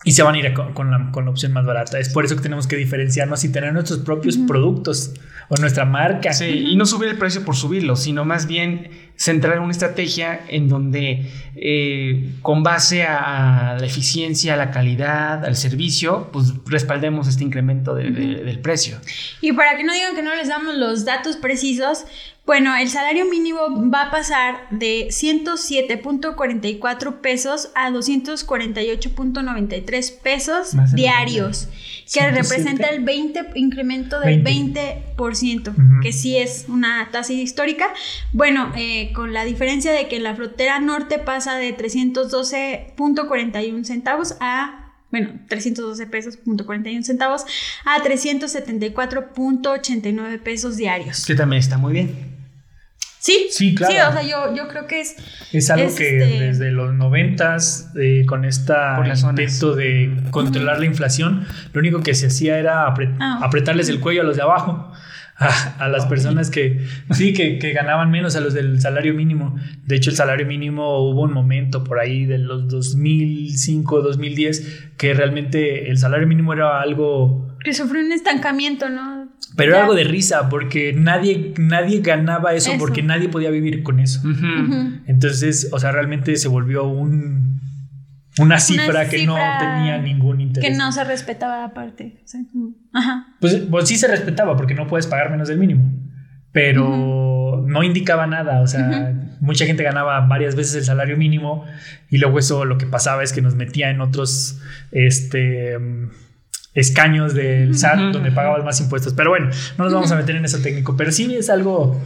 y 0.05 0.11
se 0.11 0.21
van 0.21 0.35
a 0.35 0.37
ir 0.37 0.53
con, 0.53 0.91
la, 0.91 1.09
con, 1.11 1.25
la, 1.25 1.31
opción 1.31 1.51
más 1.51 1.65
barata. 1.65 1.99
Es 1.99 2.09
por 2.09 2.23
eso 2.23 2.35
que 2.35 2.43
tenemos 2.43 2.67
que 2.67 2.75
diferenciarnos 2.75 3.43
y 3.43 3.51
tener 3.51 3.73
nuestros 3.73 3.99
propios 3.99 4.37
productos 4.37 5.13
o 5.49 5.55
nuestra 5.57 5.83
marca. 5.83 6.31
Sí, 6.31 6.45
y 6.45 6.75
no 6.75 6.85
subir 6.85 7.09
el 7.09 7.17
precio 7.17 7.43
por 7.43 7.55
subirlo, 7.55 7.95
sino 7.95 8.23
más 8.23 8.45
bien 8.45 8.91
centrar 9.15 9.59
una 9.59 9.71
estrategia 9.71 10.41
en 10.47 10.67
donde 10.67 11.31
eh, 11.55 12.33
con 12.41 12.63
base 12.63 13.03
a, 13.03 13.77
la 13.79 13.85
eficiencia, 13.85 14.55
a 14.55 14.57
la 14.57 14.71
calidad, 14.71 15.45
al 15.45 15.55
servicio, 15.55 16.29
pues 16.33 16.53
respaldemos 16.65 17.27
este 17.27 17.43
incremento 17.43 17.95
del 17.95 18.59
precio. 18.59 18.97
Y 19.41 19.53
para 19.53 19.77
que 19.77 19.83
no 19.83 19.93
digan 19.93 20.15
que 20.15 20.21
no 20.21 20.35
les 20.35 20.49
damos 20.49 20.75
los 20.75 21.05
datos 21.05 21.37
precisos, 21.37 22.05
bueno, 22.45 22.75
el 22.75 22.89
salario 22.89 23.25
mínimo 23.25 23.61
va 23.91 24.03
a 24.03 24.11
pasar 24.11 24.67
de 24.69 25.07
107.44 25.07 27.21
pesos 27.21 27.71
a 27.73 27.89
248.93 27.89 30.21
pesos 30.21 30.75
diarios, 30.93 31.69
que 32.11 32.29
representa 32.29 32.87
el 32.87 33.03
20 33.03 33.51
incremento 33.55 34.19
del 34.19 34.43
20%, 34.43 36.01
que 36.01 36.11
sí 36.13 36.37
es 36.37 36.65
una 36.67 37.09
tasa 37.11 37.33
histórica. 37.33 37.93
Bueno, 38.31 38.71
eh, 38.75 39.11
con 39.13 39.33
la 39.33 39.45
diferencia 39.45 39.91
de 39.91 40.07
que 40.07 40.19
la 40.19 40.33
frontera 40.35 40.79
norte 40.79 41.19
pasa 41.19 41.53
de 41.55 41.77
312.41 41.77 43.83
centavos 43.83 44.37
a 44.39 44.81
bueno, 45.11 45.39
312 45.47 46.07
pesos, 46.07 46.35
punto 46.35 46.65
41 46.65 47.03
centavos, 47.03 47.45
a 47.85 48.03
374.89 48.03 50.39
pesos 50.41 50.75
diarios. 50.75 51.25
Que 51.25 51.35
también 51.35 51.61
está 51.61 51.77
muy 51.77 51.93
bien. 51.93 52.34
Sí, 53.25 53.47
sí, 53.49 53.73
claro. 53.73 53.91
Sí, 53.91 53.99
o 53.99 54.11
sea, 54.11 54.21
yo, 54.21 54.55
yo 54.55 54.67
creo 54.67 54.85
que 54.85 55.01
es. 55.01 55.15
Es 55.51 55.71
algo 55.71 55.95
que 55.95 56.19
este 56.19 56.45
desde 56.45 56.71
los 56.71 56.93
noventas, 56.93 57.91
eh, 57.99 58.23
con 58.27 58.45
este 58.45 58.73
intento 59.19 59.73
de 59.73 60.15
controlar 60.29 60.79
la 60.79 60.85
inflación, 60.85 61.43
lo 61.73 61.79
único 61.79 62.03
que 62.03 62.13
se 62.13 62.27
hacía 62.27 62.59
era 62.59 62.85
ah. 62.85 63.39
apretarles 63.41 63.89
el 63.89 63.99
cuello 63.99 64.21
a 64.21 64.25
los 64.25 64.35
de 64.35 64.43
abajo. 64.43 64.91
A, 65.37 65.89
las 65.89 66.05
personas 66.05 66.49
que 66.49 66.85
sí, 67.11 67.33
que, 67.33 67.59
que, 67.59 67.73
ganaban 67.73 68.09
menos 68.09 68.37
a 68.37 68.39
los 68.39 68.53
del 68.53 68.79
salario 68.79 69.13
mínimo. 69.13 69.57
De 69.83 69.97
hecho, 69.97 70.09
el 70.09 70.15
salario 70.15 70.45
mínimo 70.45 70.99
hubo 71.09 71.23
un 71.23 71.33
momento 71.33 71.83
por 71.83 71.99
ahí 71.99 72.25
de 72.25 72.37
los 72.37 72.69
2005, 72.69 74.01
2010, 74.01 74.91
que 74.95 75.13
realmente 75.13 75.89
el 75.89 75.97
salario 75.97 76.25
mínimo 76.25 76.53
era 76.53 76.79
algo... 76.79 77.57
Que 77.65 77.73
sufrió 77.73 78.01
un 78.01 78.13
estancamiento, 78.13 78.87
¿no? 78.87 79.24
Pero 79.55 79.71
era 79.73 79.81
algo 79.81 79.95
de 79.95 80.03
risa, 80.03 80.49
porque 80.49 80.93
nadie, 80.93 81.53
nadie 81.57 82.01
ganaba 82.01 82.53
eso, 82.53 82.71
porque 82.77 83.03
nadie 83.03 83.29
podía 83.29 83.49
vivir 83.49 83.83
con 83.83 83.99
eso. 83.99 84.21
Entonces, 85.07 85.69
o 85.71 85.79
sea, 85.79 85.91
realmente 85.91 86.35
se 86.35 86.47
volvió 86.47 86.85
un, 86.85 87.61
una, 88.39 88.59
cifra 88.59 89.07
que 89.07 89.25
no 89.25 89.35
tenía 89.59 89.97
ningún 89.97 90.41
interés. 90.41 90.69
Que 90.69 90.75
no 90.75 90.91
se 90.91 91.03
respetaba 91.03 91.63
aparte. 91.63 92.21
Pues, 93.39 93.55
pues, 93.69 93.87
sí 93.87 93.95
se 93.95 94.07
respetaba, 94.07 94.57
porque 94.57 94.73
no 94.73 94.87
puedes 94.87 95.07
pagar 95.07 95.31
menos 95.31 95.47
del 95.47 95.57
mínimo. 95.57 95.91
Pero 96.51 97.65
no 97.67 97.83
indicaba 97.83 98.27
nada. 98.27 98.61
O 98.61 98.67
sea, 98.67 99.13
mucha 99.41 99.65
gente 99.65 99.83
ganaba 99.83 100.21
varias 100.21 100.55
veces 100.55 100.75
el 100.75 100.83
salario 100.85 101.17
mínimo. 101.17 101.65
Y 102.09 102.17
luego 102.17 102.39
eso 102.39 102.65
lo 102.65 102.77
que 102.77 102.85
pasaba 102.85 103.23
es 103.23 103.33
que 103.33 103.41
nos 103.41 103.55
metía 103.55 103.89
en 103.89 104.01
otros. 104.01 104.61
Este 104.91 105.77
escaños 106.75 107.33
del 107.33 107.77
SAT 107.77 108.11
donde 108.11 108.31
pagabas 108.31 108.63
más 108.63 108.79
impuestos. 108.81 109.13
Pero 109.13 109.31
bueno, 109.31 109.49
no 109.77 109.85
nos 109.85 109.93
vamos 109.93 110.11
a 110.11 110.15
meter 110.15 110.35
en 110.35 110.45
eso 110.45 110.59
técnico, 110.59 110.95
pero 110.95 111.11
sí 111.11 111.33
es 111.35 111.49
algo 111.49 111.99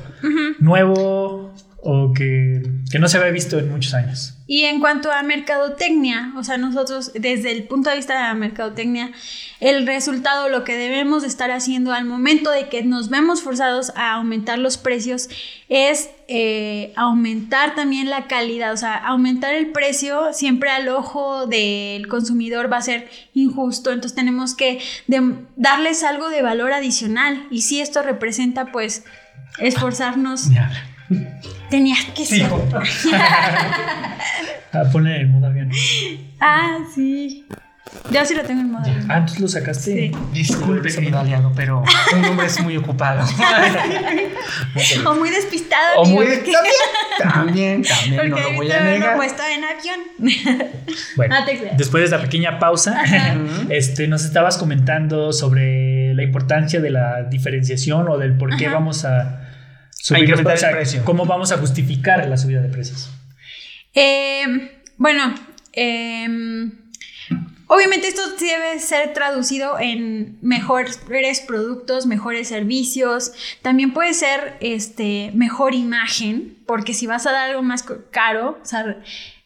nuevo 0.59 1.28
o 1.81 2.13
que, 2.13 2.61
que, 2.91 2.99
no 2.99 3.07
se 3.07 3.17
había 3.17 3.31
visto 3.31 3.57
en 3.57 3.71
muchos 3.71 3.93
años. 3.93 4.35
Y 4.47 4.63
en 4.63 4.79
cuanto 4.79 5.11
a 5.11 5.23
mercadotecnia, 5.23 6.33
o 6.35 6.43
sea, 6.43 6.57
nosotros 6.57 7.11
desde 7.13 7.51
el 7.51 7.63
punto 7.63 7.89
de 7.89 7.95
vista 7.95 8.15
de 8.15 8.23
la 8.23 8.33
mercadotecnia, 8.33 9.11
el 9.59 9.85
resultado, 9.85 10.49
lo 10.49 10.63
que 10.63 10.75
debemos 10.75 11.23
estar 11.23 11.51
haciendo 11.51 11.93
al 11.93 12.05
momento 12.05 12.49
de 12.51 12.67
que 12.67 12.83
nos 12.83 13.09
vemos 13.09 13.41
forzados 13.41 13.91
a 13.95 14.13
aumentar 14.13 14.59
los 14.59 14.77
precios 14.77 15.29
es 15.69 16.09
eh, 16.27 16.91
aumentar 16.95 17.75
también 17.75 18.09
la 18.09 18.27
calidad, 18.27 18.73
o 18.73 18.77
sea, 18.77 18.95
aumentar 18.95 19.53
el 19.53 19.71
precio 19.71 20.33
siempre 20.33 20.71
al 20.71 20.89
ojo 20.89 21.45
del 21.45 22.07
consumidor 22.07 22.71
va 22.71 22.77
a 22.77 22.81
ser 22.81 23.09
injusto, 23.33 23.91
entonces 23.91 24.15
tenemos 24.15 24.53
que 24.55 24.79
darles 25.55 26.03
algo 26.03 26.29
de 26.29 26.41
valor 26.41 26.73
adicional 26.73 27.47
y 27.51 27.61
si 27.61 27.79
esto 27.79 28.01
representa 28.01 28.71
pues 28.71 29.05
esforzarnos. 29.59 30.49
Tenías 31.69 32.05
que 32.15 32.25
ser. 32.25 32.49
a 34.71 34.83
poner 34.91 35.21
en 35.21 35.31
modo 35.31 35.47
avión. 35.47 35.71
Ah, 36.39 36.79
sí. 36.93 37.45
Yo 38.11 38.23
sí 38.23 38.35
lo 38.35 38.43
tengo 38.43 38.61
en 38.61 38.71
modo 38.71 38.85
avión. 38.85 39.05
Ah, 39.09 39.17
entonces 39.17 39.39
lo 39.39 39.47
sacaste. 39.47 39.93
Sí. 39.93 40.11
Disculpe, 40.33 40.89
señor 40.89 41.15
aliado, 41.17 41.51
pero 41.55 41.83
un 42.15 42.25
hombre 42.25 42.47
es 42.47 42.59
muy 42.61 42.77
ocupado. 42.77 43.23
o 45.05 45.15
muy 45.15 45.29
despistado. 45.29 46.01
O 46.01 46.05
muy 46.05 46.25
despistado. 46.25 46.65
También, 47.19 47.83
también, 47.83 48.29
no 48.29 48.39
lo 48.39 48.53
voy 48.53 48.71
a 48.71 48.79
negar. 48.81 49.15
puesto 49.15 49.43
en 49.43 49.63
avión. 49.63 49.99
bueno, 51.15 51.35
ah, 51.35 51.45
después 51.77 52.01
de 52.01 52.05
esta 52.05 52.21
pequeña 52.21 52.57
pausa, 52.59 53.03
este, 53.69 54.07
nos 54.07 54.25
estabas 54.25 54.57
comentando 54.57 55.33
sobre 55.33 56.13
la 56.13 56.23
importancia 56.23 56.79
de 56.79 56.89
la 56.89 57.23
diferenciación 57.23 58.07
o 58.09 58.17
del 58.17 58.37
por 58.37 58.55
qué 58.57 58.69
vamos 58.69 59.05
a 59.05 59.38
¿Cómo 61.03 61.25
vamos 61.25 61.51
a 61.51 61.57
justificar 61.57 62.27
la 62.27 62.37
subida 62.37 62.61
de 62.61 62.69
precios? 62.69 63.09
Eh, 63.93 64.43
bueno, 64.97 65.33
em, 65.73 66.71
obviamente 67.67 68.07
esto 68.07 68.21
debe 68.39 68.79
ser 68.79 69.13
traducido 69.13 69.79
en 69.79 70.37
mejores 70.41 70.99
productos, 71.45 72.05
mejores 72.05 72.47
servicios. 72.47 73.31
También 73.61 73.93
puede 73.93 74.13
ser 74.13 74.57
este, 74.61 75.31
mejor 75.33 75.73
imagen, 75.73 76.57
porque 76.65 76.93
si 76.93 77.07
vas 77.07 77.25
a 77.27 77.31
dar 77.31 77.49
algo 77.49 77.61
más 77.61 77.85
caro, 78.11 78.59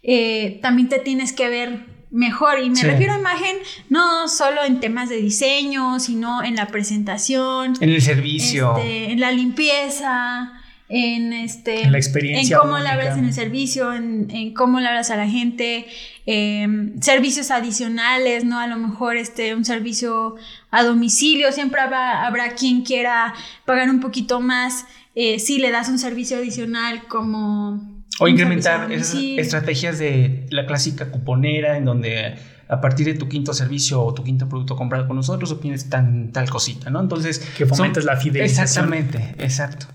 eh, 0.02 0.60
también 0.62 0.90
te 0.90 1.00
tienes 1.00 1.34
que 1.34 1.50
ver 1.50 1.93
mejor. 2.14 2.60
Y 2.60 2.70
me 2.70 2.82
refiero 2.82 3.14
a 3.14 3.20
imagen 3.20 3.58
no 3.90 4.30
solo 4.30 4.64
en 4.64 4.80
temas 4.80 5.10
de 5.10 5.18
diseño, 5.18 6.00
sino 6.00 6.44
en 6.44 6.56
la 6.56 6.68
presentación. 6.68 7.74
En 7.82 7.90
el 7.90 8.02
servicio. 8.02 8.78
Este, 8.78 9.12
en 9.12 9.20
la 9.20 9.32
limpieza. 9.32 10.54
En, 10.90 11.34
este, 11.34 11.82
en 11.82 11.92
la 11.92 11.98
experiencia. 11.98 12.56
En 12.56 12.62
cómo 12.62 12.78
le 12.78 12.88
hablas 12.88 13.18
en 13.18 13.26
el 13.26 13.34
servicio, 13.34 13.94
en, 13.94 14.54
cómo 14.54 14.80
le 14.80 14.88
hablas 14.88 15.10
a 15.10 15.16
la 15.16 15.28
gente, 15.28 15.88
em, 16.28 17.02
servicios 17.02 17.50
adicionales, 17.50 18.46
¿no? 18.46 18.60
A 18.60 18.68
lo 18.68 18.78
mejor 18.78 19.18
este, 19.18 19.56
un 19.56 19.66
servicio 19.66 20.36
a 20.70 20.84
domicilio, 20.84 21.52
siempre 21.52 21.82
habrá, 21.82 22.28
habrá 22.28 22.54
quien 22.54 22.84
quiera 22.84 23.34
pagar 23.66 23.90
un 23.90 24.02
poquito 24.02 24.40
más 24.40 24.86
eh, 25.16 25.40
si 25.40 25.58
le 25.58 25.72
das 25.72 25.90
un 25.90 25.98
servicio 25.98 26.38
adicional 26.38 27.08
como 27.08 27.93
o 28.20 28.28
incrementar 28.28 28.92
esas 28.92 29.16
estrategias 29.16 30.00
de 30.00 30.46
la 30.50 30.66
clásica 30.66 31.10
cuponera 31.10 31.78
en 31.78 31.86
donde 31.86 32.36
a 32.68 32.82
partir 32.82 33.06
de 33.06 33.14
tu 33.14 33.28
quinto 33.28 33.54
servicio 33.54 34.02
o 34.02 34.14
tu 34.14 34.24
quinto 34.24 34.48
producto 34.48 34.76
comprado 34.76 35.08
con 35.08 35.16
nosotros 35.16 35.52
obtienes 35.52 35.90
tan, 35.90 36.32
tal 36.32 36.50
cosita, 36.50 36.90
¿no? 36.90 37.02
Entonces... 37.02 37.40
Que 37.58 37.66
fomentas 37.66 38.06
la 38.06 38.18
fidelización. 38.18 38.94
Exactamente, 38.94 39.36
exacto. 39.44 39.88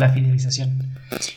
La 0.00 0.10
fidelización. 0.10 0.90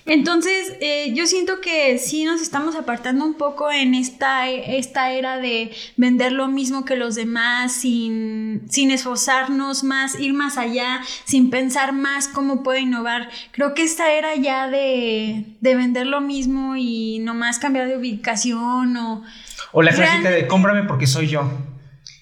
Entonces, 0.05 0.73
eh, 0.81 1.13
yo 1.15 1.25
siento 1.25 1.59
que 1.59 1.97
sí 1.97 2.25
nos 2.25 2.41
estamos 2.41 2.75
apartando 2.75 3.25
un 3.25 3.33
poco 3.35 3.71
en 3.71 3.95
esta, 3.95 4.47
esta 4.49 5.11
era 5.11 5.37
de 5.37 5.71
vender 5.97 6.31
lo 6.31 6.47
mismo 6.47 6.85
que 6.85 6.95
los 6.95 7.15
demás, 7.15 7.71
sin, 7.71 8.63
sin 8.69 8.91
esforzarnos 8.91 9.83
más, 9.83 10.19
ir 10.19 10.33
más 10.33 10.57
allá, 10.57 11.01
sin 11.25 11.49
pensar 11.49 11.91
más 11.91 12.27
cómo 12.27 12.61
puedo 12.61 12.77
innovar. 12.79 13.29
Creo 13.51 13.73
que 13.73 13.83
esta 13.83 14.11
era 14.11 14.35
ya 14.35 14.69
de, 14.69 15.45
de 15.59 15.75
vender 15.75 16.05
lo 16.05 16.21
mismo 16.21 16.75
y 16.75 17.19
nomás 17.19 17.57
cambiar 17.57 17.87
de 17.87 17.97
ubicación 17.97 18.95
o... 18.97 19.23
O 19.71 19.81
la 19.81 19.91
clásica 19.91 20.29
de 20.29 20.45
cómprame 20.45 20.83
porque 20.83 21.07
soy 21.07 21.27
yo 21.27 21.49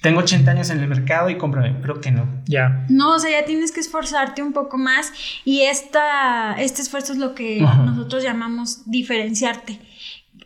tengo 0.02 0.20
80 0.22 0.50
años 0.50 0.70
en 0.72 0.80
el 0.80 0.88
mercado 0.88 1.30
y 1.30 1.38
cómprame. 1.38 1.80
Creo 1.82 2.02
que 2.02 2.12
no. 2.12 2.28
Ya. 2.46 2.86
No, 2.90 3.14
o 3.14 3.20
sea, 3.20 3.30
ya 3.30 3.46
tienes 3.46 3.72
que 3.72 3.80
esforzarte 3.80 4.42
un 4.42 4.52
poco 4.52 4.78
más 4.78 5.14
y 5.46 5.62
esta, 5.62 6.56
este 6.60 6.82
esfuerzo 6.82 7.14
es 7.14 7.20
lo 7.20 7.36
que 7.36 7.62
nosotros 7.62 8.24
llamamos 8.24 8.90
diferenciarte. 8.90 9.80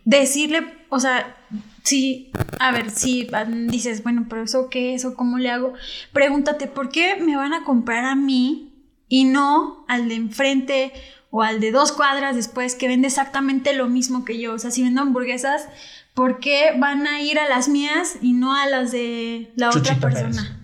Decirle, 0.04 0.66
o 0.90 1.00
sea, 1.00 1.38
si, 1.84 2.32
a 2.60 2.72
ver, 2.72 2.92
si 2.92 3.30
dices, 3.68 4.04
bueno, 4.04 4.26
pero 4.30 4.44
eso 4.44 4.70
qué 4.70 4.94
es 4.94 5.06
o 5.06 5.16
cómo 5.16 5.38
le 5.38 5.50
hago, 5.50 5.74
pregúntate, 6.12 6.68
¿por 6.68 6.90
qué 6.90 7.16
me 7.16 7.38
van 7.38 7.54
a 7.54 7.64
comprar 7.64 8.04
a 8.04 8.16
mí 8.16 8.74
y 9.08 9.24
no 9.24 9.86
al 9.88 10.10
de 10.10 10.16
enfrente 10.16 10.92
o 11.32 11.44
al 11.44 11.62
de 11.62 11.72
dos 11.72 11.94
cuadras 11.94 12.36
después 12.36 12.76
que 12.76 12.88
vende 12.90 13.08
exactamente 13.08 13.74
lo 13.74 13.88
mismo 13.88 14.26
que 14.26 14.38
yo? 14.38 14.54
O 14.54 14.60
sea, 14.60 14.72
si 14.72 14.84
vendo 14.84 15.02
hamburguesas, 15.02 15.70
¿por 16.16 16.40
qué 16.40 16.72
van 16.80 17.06
a 17.06 17.22
ir 17.22 17.38
a 17.38 17.48
las 17.48 17.68
mías 17.68 18.18
y 18.22 18.34
no 18.34 18.56
a 18.56 18.66
las 18.68 18.92
de 18.92 19.52
la 19.56 19.70
otra 19.70 19.96
persona? 19.96 20.62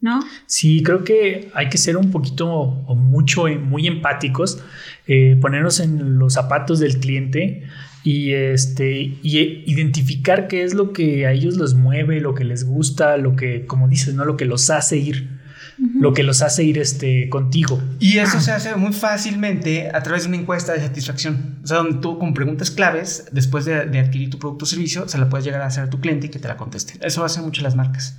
¿No? 0.00 0.20
Sí, 0.46 0.82
creo 0.84 1.02
que 1.02 1.50
hay 1.54 1.68
que 1.68 1.78
ser 1.78 1.96
un 1.96 2.12
poquito 2.12 2.48
o 2.48 2.94
mucho, 2.94 3.46
muy 3.46 3.88
empáticos, 3.88 4.62
eh, 5.08 5.36
ponernos 5.40 5.80
en 5.80 6.18
los 6.18 6.34
zapatos 6.34 6.78
del 6.78 7.00
cliente 7.00 7.64
y, 8.04 8.32
este, 8.32 9.18
y 9.22 9.64
identificar 9.66 10.46
qué 10.46 10.62
es 10.62 10.74
lo 10.74 10.92
que 10.92 11.26
a 11.26 11.32
ellos 11.32 11.56
los 11.56 11.74
mueve, 11.74 12.20
lo 12.20 12.34
que 12.34 12.44
les 12.44 12.64
gusta, 12.64 13.16
lo 13.16 13.34
que, 13.34 13.66
como 13.66 13.88
dices, 13.88 14.14
¿no? 14.14 14.24
lo 14.24 14.36
que 14.36 14.44
los 14.44 14.70
hace 14.70 14.98
ir 14.98 15.35
lo 15.78 16.12
que 16.12 16.22
los 16.22 16.42
hace 16.42 16.64
ir 16.64 16.78
este, 16.78 17.28
contigo. 17.28 17.82
Y 17.98 18.18
eso 18.18 18.40
se 18.40 18.52
hace 18.52 18.74
muy 18.76 18.92
fácilmente 18.92 19.90
a 19.92 20.02
través 20.02 20.22
de 20.22 20.28
una 20.28 20.38
encuesta 20.38 20.72
de 20.72 20.80
satisfacción. 20.80 21.58
O 21.62 21.66
sea, 21.66 21.78
donde 21.78 21.98
tú 22.00 22.18
con 22.18 22.34
preguntas 22.34 22.70
claves, 22.70 23.26
después 23.32 23.64
de, 23.64 23.98
adquirir 23.98 24.30
tu 24.30 24.38
producto 24.38 24.64
o 24.64 24.68
servicio, 24.68 25.08
se 25.08 25.18
la 25.18 25.28
puedes 25.28 25.44
llegar 25.44 25.62
a 25.62 25.66
hacer 25.66 25.84
a 25.84 25.90
tu 25.90 26.00
cliente 26.00 26.26
y 26.26 26.30
que 26.30 26.38
te 26.38 26.48
la 26.48 26.56
conteste. 26.56 26.94
Eso 27.06 27.24
hacen 27.24 27.44
mucho 27.44 27.62
las 27.62 27.76
marcas. 27.76 28.16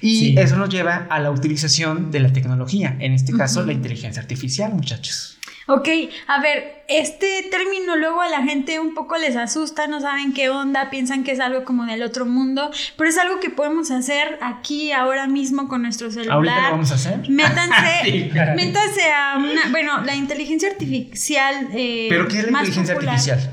Y 0.00 0.38
eso 0.38 0.56
nos 0.56 0.68
lleva 0.68 1.06
a 1.10 1.18
la 1.18 1.30
utilización 1.30 2.10
de 2.10 2.20
la 2.20 2.32
tecnología, 2.32 2.96
en 3.00 3.12
este 3.12 3.32
caso 3.32 3.66
la 3.66 3.72
inteligencia 3.72 4.22
artificial, 4.22 4.72
muchachos. 4.72 5.38
Ok, 5.66 5.88
a 6.26 6.42
ver, 6.42 6.84
este 6.88 7.26
término 7.50 7.96
luego 7.96 8.20
a 8.20 8.28
la 8.28 8.42
gente 8.42 8.78
un 8.80 8.92
poco 8.92 9.16
les 9.16 9.34
asusta, 9.34 9.86
no 9.86 9.98
saben 9.98 10.34
qué 10.34 10.50
onda, 10.50 10.90
piensan 10.90 11.24
que 11.24 11.32
es 11.32 11.40
algo 11.40 11.64
como 11.64 11.86
del 11.86 12.02
otro 12.02 12.26
mundo, 12.26 12.70
pero 12.98 13.08
es 13.08 13.16
algo 13.16 13.40
que 13.40 13.48
podemos 13.48 13.90
hacer 13.90 14.38
aquí 14.42 14.92
ahora 14.92 15.26
mismo 15.26 15.66
con 15.66 15.80
nuestro 15.80 16.10
celular. 16.10 16.34
¿Ahorita 16.34 16.62
lo 16.62 16.70
vamos 16.72 16.90
a 16.92 16.94
hacer? 16.96 17.30
Métanse, 17.30 18.30
métanse 18.56 19.02
a 19.10 19.38
una, 19.38 19.70
bueno, 19.70 20.02
la 20.04 20.14
inteligencia 20.14 20.68
artificial. 20.68 21.68
Eh, 21.72 22.08
¿Pero 22.10 22.28
qué 22.28 22.40
es 22.40 22.50
la 22.50 22.58
inteligencia 22.58 22.94
artificial? 22.94 23.50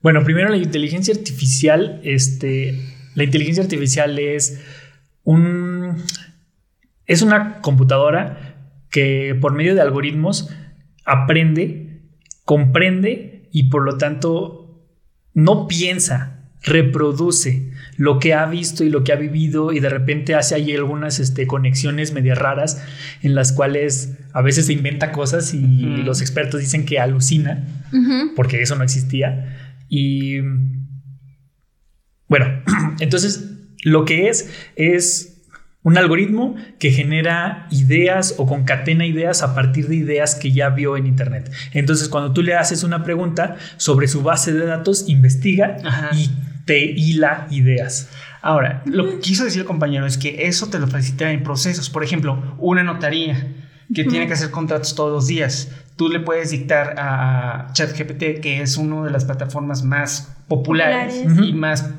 Bueno, 0.00 0.24
primero 0.24 0.48
la 0.48 0.56
inteligencia 0.56 1.14
artificial, 1.14 2.00
este, 2.02 2.78
la 3.14 3.24
inteligencia 3.24 3.62
artificial 3.62 4.18
es 4.18 4.58
un, 5.22 6.02
es 7.04 7.20
una 7.20 7.60
computadora 7.60 8.54
que 8.90 9.36
por 9.38 9.52
medio 9.52 9.74
de 9.74 9.82
algoritmos 9.82 10.50
aprende, 11.04 12.02
comprende 12.44 13.48
y 13.52 13.64
por 13.64 13.84
lo 13.84 13.98
tanto 13.98 14.88
no 15.32 15.66
piensa, 15.66 16.50
reproduce 16.62 17.72
lo 17.96 18.18
que 18.18 18.34
ha 18.34 18.46
visto 18.46 18.84
y 18.84 18.88
lo 18.88 19.04
que 19.04 19.12
ha 19.12 19.16
vivido 19.16 19.72
y 19.72 19.80
de 19.80 19.90
repente 19.90 20.34
hace 20.34 20.54
ahí 20.54 20.74
algunas 20.74 21.20
este, 21.20 21.46
conexiones 21.46 22.12
medio 22.12 22.34
raras 22.34 22.82
en 23.22 23.34
las 23.34 23.52
cuales 23.52 24.18
a 24.32 24.40
veces 24.40 24.66
se 24.66 24.72
inventa 24.72 25.12
cosas 25.12 25.52
y 25.54 26.02
los 26.02 26.20
expertos 26.20 26.60
dicen 26.60 26.86
que 26.86 26.98
alucina 26.98 27.66
porque 28.34 28.62
eso 28.62 28.76
no 28.76 28.82
existía. 28.84 29.76
Y 29.88 30.38
bueno, 32.28 32.46
entonces 33.00 33.50
lo 33.84 34.04
que 34.04 34.28
es 34.28 34.50
es 34.76 35.33
un 35.84 35.98
algoritmo 35.98 36.56
que 36.78 36.90
genera 36.90 37.68
ideas 37.70 38.34
o 38.38 38.46
concatena 38.46 39.06
ideas 39.06 39.42
a 39.42 39.54
partir 39.54 39.86
de 39.86 39.96
ideas 39.96 40.34
que 40.34 40.50
ya 40.50 40.70
vio 40.70 40.96
en 40.96 41.06
Internet. 41.06 41.52
Entonces, 41.72 42.08
cuando 42.08 42.32
tú 42.32 42.42
le 42.42 42.54
haces 42.54 42.82
una 42.82 43.04
pregunta 43.04 43.56
sobre 43.76 44.08
su 44.08 44.22
base 44.22 44.52
de 44.52 44.64
datos, 44.64 45.08
investiga 45.08 45.76
y 46.14 46.30
te 46.64 46.82
hila 46.82 47.46
ideas. 47.50 48.08
Ahora, 48.40 48.82
lo 48.86 49.08
que 49.08 49.18
quiso 49.20 49.44
decir 49.44 49.60
el 49.60 49.66
compañero 49.66 50.06
es 50.06 50.16
que 50.16 50.46
eso 50.46 50.68
te 50.68 50.78
lo 50.78 50.86
facilita 50.86 51.30
en 51.30 51.42
procesos. 51.42 51.90
Por 51.90 52.02
ejemplo, 52.02 52.56
una 52.58 52.82
notaría 52.82 53.46
que 53.94 54.04
tiene 54.04 54.26
que 54.26 54.32
hacer 54.32 54.50
contratos 54.50 54.94
todos 54.94 55.12
los 55.12 55.26
días. 55.26 55.70
Tú 55.96 56.08
le 56.08 56.18
puedes 56.18 56.50
dictar 56.50 56.94
a 56.98 57.68
ChatGPT, 57.74 58.40
que 58.40 58.62
es 58.62 58.78
una 58.78 59.04
de 59.04 59.10
las 59.10 59.26
plataformas 59.26 59.84
más 59.84 60.34
populares, 60.48 61.22
y 61.42 61.52
más 61.52 61.90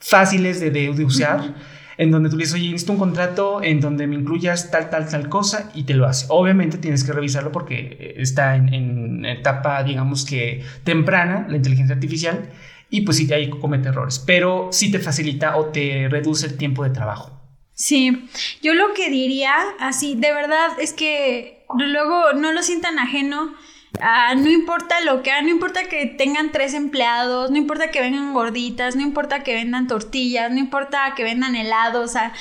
fáciles 0.00 0.60
de, 0.60 0.70
de, 0.70 1.04
usar 1.04 1.54
en 1.98 2.12
donde 2.12 2.30
tú 2.30 2.36
le 2.36 2.44
dices, 2.44 2.54
oye, 2.54 2.70
necesito 2.70 2.92
un 2.92 2.98
contrato 2.98 3.60
en 3.62 3.80
donde 3.80 4.06
me 4.06 4.14
incluyas 4.14 4.70
tal, 4.70 4.88
tal, 4.88 5.08
tal 5.08 5.28
cosa 5.28 5.70
y 5.74 5.82
te 5.82 5.94
lo 5.94 6.06
hace. 6.06 6.26
Obviamente 6.28 6.78
tienes 6.78 7.02
que 7.02 7.12
revisarlo 7.12 7.50
porque 7.50 8.14
está 8.16 8.54
en, 8.54 9.26
etapa, 9.26 9.82
digamos 9.82 10.24
que 10.24 10.64
temprana, 10.84 11.46
la 11.48 11.56
inteligencia 11.56 11.96
artificial, 11.96 12.50
y 12.88 13.02
pues 13.02 13.18
sí, 13.18 13.30
ahí 13.32 13.50
comete 13.50 13.88
errores, 13.88 14.20
pero 14.20 14.68
sí 14.72 14.90
te 14.90 15.00
facilita 15.00 15.56
o 15.56 15.66
te 15.66 16.08
reduce 16.08 16.46
el 16.46 16.56
tiempo 16.56 16.84
de 16.84 16.90
trabajo. 16.90 17.32
Sí, 17.74 18.28
yo 18.62 18.74
lo 18.74 18.94
que 18.94 19.10
diría 19.10 19.54
así, 19.80 20.14
de 20.14 20.32
verdad, 20.32 20.70
es 20.80 20.92
que 20.92 21.66
luego 21.76 22.32
no 22.32 22.52
lo 22.52 22.62
sientan 22.62 22.98
ajeno 22.98 23.54
Ah, 24.00 24.34
no 24.36 24.48
importa 24.48 25.00
lo 25.00 25.22
que, 25.22 25.30
no 25.42 25.48
importa 25.48 25.84
que 25.84 26.06
tengan 26.06 26.52
tres 26.52 26.74
empleados, 26.74 27.50
no 27.50 27.56
importa 27.56 27.90
que 27.90 28.00
vengan 28.00 28.32
gorditas, 28.32 28.96
no 28.96 29.02
importa 29.02 29.42
que 29.42 29.54
vendan 29.54 29.86
tortillas, 29.86 30.50
no 30.50 30.58
importa 30.58 31.14
que 31.16 31.24
vendan 31.24 31.56
helados, 31.56 32.04
o 32.04 32.12
sea, 32.12 32.32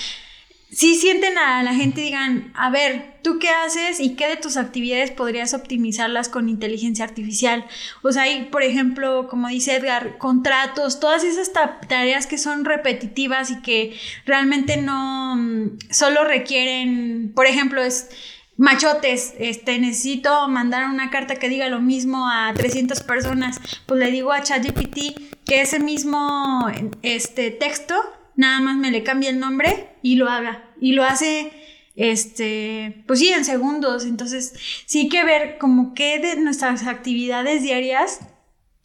si 0.70 0.96
sienten 0.96 1.38
a 1.38 1.64
la 1.64 1.74
gente 1.74 2.02
y 2.02 2.06
digan, 2.06 2.52
a 2.54 2.70
ver, 2.70 3.16
¿tú 3.24 3.40
qué 3.40 3.50
haces 3.50 4.02
y 4.02 4.16
qué 4.16 4.28
de 4.28 4.36
tus 4.36 4.58
actividades 4.58 5.12
podrías 5.12 5.54
optimizarlas 5.54 6.28
con 6.28 6.50
inteligencia 6.50 7.06
artificial? 7.06 7.66
O 8.04 8.12
sea, 8.12 8.24
hay, 8.24 8.46
por 8.46 8.64
ejemplo, 8.64 9.28
como 9.30 9.48
dice 9.48 9.76
Edgar, 9.76 10.18
contratos, 10.18 11.00
todas 11.00 11.24
esas 11.24 11.52
tareas 11.88 12.28
que 12.28 12.38
son 12.38 12.66
repetitivas 12.66 13.50
y 13.50 13.62
que 13.62 13.98
realmente 14.26 14.76
no 14.76 15.38
mm, 15.38 15.78
solo 15.90 16.26
requieren, 16.26 17.32
por 17.34 17.46
ejemplo, 17.46 17.82
es 17.82 18.10
machotes, 18.58 19.36
este, 19.38 19.80
necesito 19.80 20.48
mandar 20.48 20.90
una 20.90 21.10
carta 21.10 21.36
que 21.36 21.48
diga 21.48 21.70
lo 21.70 21.80
mismo 21.80 22.28
a 22.28 22.54
300 22.54 23.02
personas, 23.04 23.62
pues 23.86 24.00
le 24.00 24.12
digo 24.12 24.34
a 24.34 24.42
ChatGPT 24.42 25.46
que 25.46 25.62
ese 25.62 25.80
mismo 25.80 26.68
este, 27.04 27.52
texto, 27.52 27.96
nada 28.36 28.60
más 28.60 28.76
me 28.78 28.92
le 28.92 29.04
cambie 29.04 29.30
el 29.30 29.40
nombre 29.40 29.90
y 30.02 30.16
lo 30.16 30.30
haga. 30.30 30.64
Y 30.82 30.94
lo 30.94 31.04
hace, 31.04 31.52
este, 31.96 33.04
pues 33.08 33.20
sí, 33.20 33.30
en 33.30 33.46
segundos. 33.46 34.06
Entonces, 34.06 34.54
sí 34.86 35.02
hay 35.02 35.10
que 35.10 35.24
ver 35.24 35.58
como 35.58 35.94
qué 35.94 36.20
de 36.20 36.36
nuestras 36.36 36.86
actividades 36.86 37.62
diarias 37.64 38.20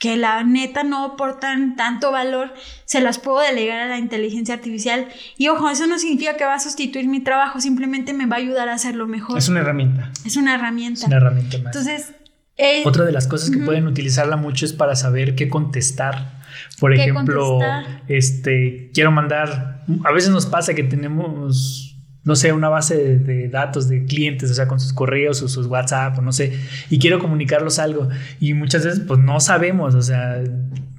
que 0.02 0.16
la 0.16 0.42
neta 0.42 0.82
no 0.82 1.04
aportan 1.04 1.76
tanto 1.76 2.10
valor, 2.10 2.52
se 2.86 3.00
las 3.00 3.20
puedo 3.20 3.38
delegar 3.38 3.78
a 3.78 3.86
la 3.86 3.98
inteligencia 3.98 4.52
artificial. 4.52 5.06
Y 5.38 5.46
ojo, 5.46 5.70
eso 5.70 5.86
no 5.86 5.96
significa 5.96 6.36
que 6.36 6.44
va 6.44 6.54
a 6.54 6.58
sustituir 6.58 7.06
mi 7.06 7.20
trabajo, 7.20 7.60
simplemente 7.60 8.12
me 8.12 8.26
va 8.26 8.34
a 8.34 8.38
ayudar 8.40 8.68
a 8.68 8.74
hacerlo 8.74 9.06
mejor. 9.06 9.38
Es 9.38 9.48
una 9.48 9.60
herramienta. 9.60 10.10
Es 10.24 10.36
una 10.36 10.56
herramienta. 10.56 11.02
Es 11.02 11.06
una 11.06 11.18
herramienta 11.18 11.58
más. 11.58 11.66
Entonces, 11.66 12.14
eh, 12.56 12.82
otra 12.84 13.04
de 13.04 13.12
las 13.12 13.28
cosas 13.28 13.52
que 13.52 13.58
pueden 13.58 13.86
utilizarla 13.86 14.34
mucho 14.34 14.66
es 14.66 14.72
para 14.72 14.96
saber 14.96 15.36
qué 15.36 15.48
contestar. 15.48 16.42
Por 16.80 16.92
ejemplo, 16.92 17.60
este 18.08 18.90
quiero 18.92 19.12
mandar, 19.12 19.84
a 20.04 20.10
veces 20.10 20.30
nos 20.30 20.46
pasa 20.46 20.74
que 20.74 20.82
tenemos 20.82 21.91
no 22.24 22.36
sé, 22.36 22.52
una 22.52 22.68
base 22.68 23.18
de, 23.18 23.48
datos 23.48 23.88
de 23.88 24.04
clientes, 24.04 24.50
o 24.50 24.54
sea, 24.54 24.68
con 24.68 24.78
sus 24.78 24.92
correos 24.92 25.42
o 25.42 25.48
sus 25.48 25.66
WhatsApp, 25.66 26.18
o 26.18 26.22
no 26.22 26.32
sé, 26.32 26.52
y 26.88 26.98
quiero 26.98 27.18
comunicarlos 27.18 27.78
algo. 27.78 28.08
Y 28.40 28.54
muchas 28.54 28.84
veces, 28.84 29.00
pues 29.06 29.18
no 29.20 29.40
sabemos, 29.40 29.94
o 29.94 30.02
sea, 30.02 30.42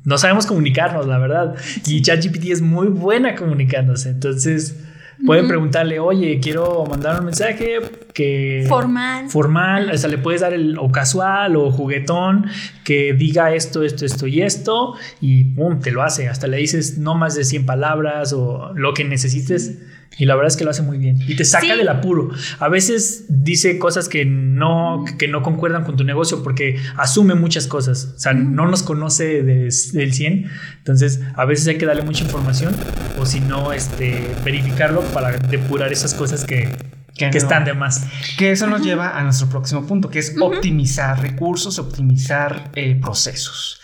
no 0.03 0.17
sabemos 0.17 0.45
comunicarnos, 0.45 1.07
la 1.07 1.17
verdad. 1.17 1.55
Y 1.87 2.01
ChatGPT 2.01 2.45
es 2.49 2.61
muy 2.61 2.87
buena 2.87 3.35
comunicándose. 3.35 4.09
Entonces, 4.09 4.83
pueden 5.25 5.47
preguntarle, 5.47 5.99
oye, 5.99 6.41
quiero 6.41 6.85
mandar 6.85 7.19
un 7.19 7.25
mensaje 7.25 7.79
que... 8.13 8.65
Formal. 8.67 9.29
Formal, 9.29 9.91
o 9.91 9.97
sea, 9.97 10.09
le 10.09 10.17
puedes 10.17 10.41
dar 10.41 10.53
el 10.53 10.77
o 10.77 10.91
casual 10.91 11.55
o 11.55 11.71
juguetón 11.71 12.47
que 12.83 13.13
diga 13.13 13.53
esto, 13.53 13.83
esto, 13.83 14.05
esto 14.05 14.27
y 14.27 14.41
esto, 14.41 14.95
y 15.21 15.45
pum, 15.45 15.79
te 15.79 15.91
lo 15.91 16.03
hace. 16.03 16.27
Hasta 16.27 16.47
le 16.47 16.57
dices 16.57 16.97
no 16.97 17.15
más 17.15 17.35
de 17.35 17.45
100 17.45 17.65
palabras 17.65 18.33
o 18.33 18.73
lo 18.75 18.93
que 18.93 19.05
necesites 19.05 19.79
Y 20.17 20.25
la 20.25 20.35
verdad 20.35 20.49
es 20.49 20.57
que 20.57 20.63
lo 20.63 20.69
hace 20.69 20.83
muy 20.83 20.97
bien. 20.97 21.19
Y 21.27 21.35
te 21.35 21.45
saca 21.45 21.75
del 21.75 21.87
apuro. 21.89 22.29
A 22.59 22.69
veces 22.69 23.25
dice 23.29 23.79
cosas 23.79 24.09
que 24.09 24.25
no, 24.25 25.03
que 25.17 25.27
no 25.27 25.41
concuerdan 25.41 25.83
con 25.83 25.95
tu 25.95 26.03
negocio 26.03 26.43
porque 26.43 26.79
asume 26.97 27.35
muchas 27.35 27.67
cosas. 27.67 28.13
O 28.15 28.19
sea, 28.19 28.33
no 28.33 28.67
nos 28.67 28.83
conoce 28.83 29.43
del 29.43 30.13
100. 30.13 30.49
Entonces, 30.77 31.21
a 31.35 31.45
veces 31.45 31.67
hay 31.67 31.77
que 31.77 31.85
darle 31.85 32.03
mucha 32.03 32.23
información 32.23 32.75
o 33.19 33.25
si 33.25 33.39
no, 33.39 33.73
este, 33.73 34.27
verificarlo 34.43 35.01
para 35.13 35.31
depurar 35.37 35.91
esas 35.91 36.13
cosas 36.13 36.45
que, 36.45 36.69
que, 37.15 37.37
están 37.37 37.65
de 37.65 37.73
más. 37.73 38.05
Que 38.37 38.51
eso 38.51 38.67
nos 38.67 38.83
lleva 38.83 39.17
a 39.17 39.23
nuestro 39.23 39.47
próximo 39.47 39.85
punto, 39.85 40.09
que 40.09 40.19
es 40.19 40.35
optimizar 40.39 41.21
recursos, 41.21 41.79
optimizar 41.79 42.71
eh, 42.75 42.97
procesos. 43.01 43.79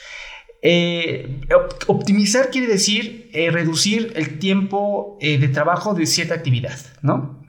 Eh, 0.61 1.41
optimizar 1.87 2.49
quiere 2.49 2.67
decir 2.67 3.29
eh, 3.33 3.49
reducir 3.49 4.11
el 4.15 4.39
tiempo 4.39 5.17
de 5.21 5.47
trabajo 5.47 5.93
de 5.93 6.05
cierta 6.05 6.33
actividad, 6.35 6.77
¿no? 7.01 7.45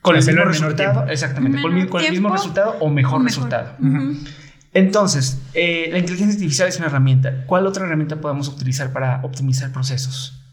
Con 0.00 0.16
el 0.16 0.24
mismo 0.24 0.44
resultado, 0.44 1.08
exactamente, 1.08 1.60
con, 1.60 2.02
el 2.02 2.10
mismo 2.10 2.30
resultado 2.30 2.76
o 2.80 2.90
mejor, 2.90 3.24
resultado. 3.24 3.76
Entonces, 4.72 5.40
la 5.54 5.98
inteligencia 5.98 6.34
artificial 6.34 6.68
es 6.68 6.78
una 6.78 6.86
herramienta. 6.86 7.46
¿Cuál 7.46 7.66
otra 7.66 7.86
herramienta 7.86 8.20
podemos 8.20 8.48
utilizar 8.48 8.92
para 8.92 9.20
optimizar 9.24 9.72
procesos? 9.72 10.43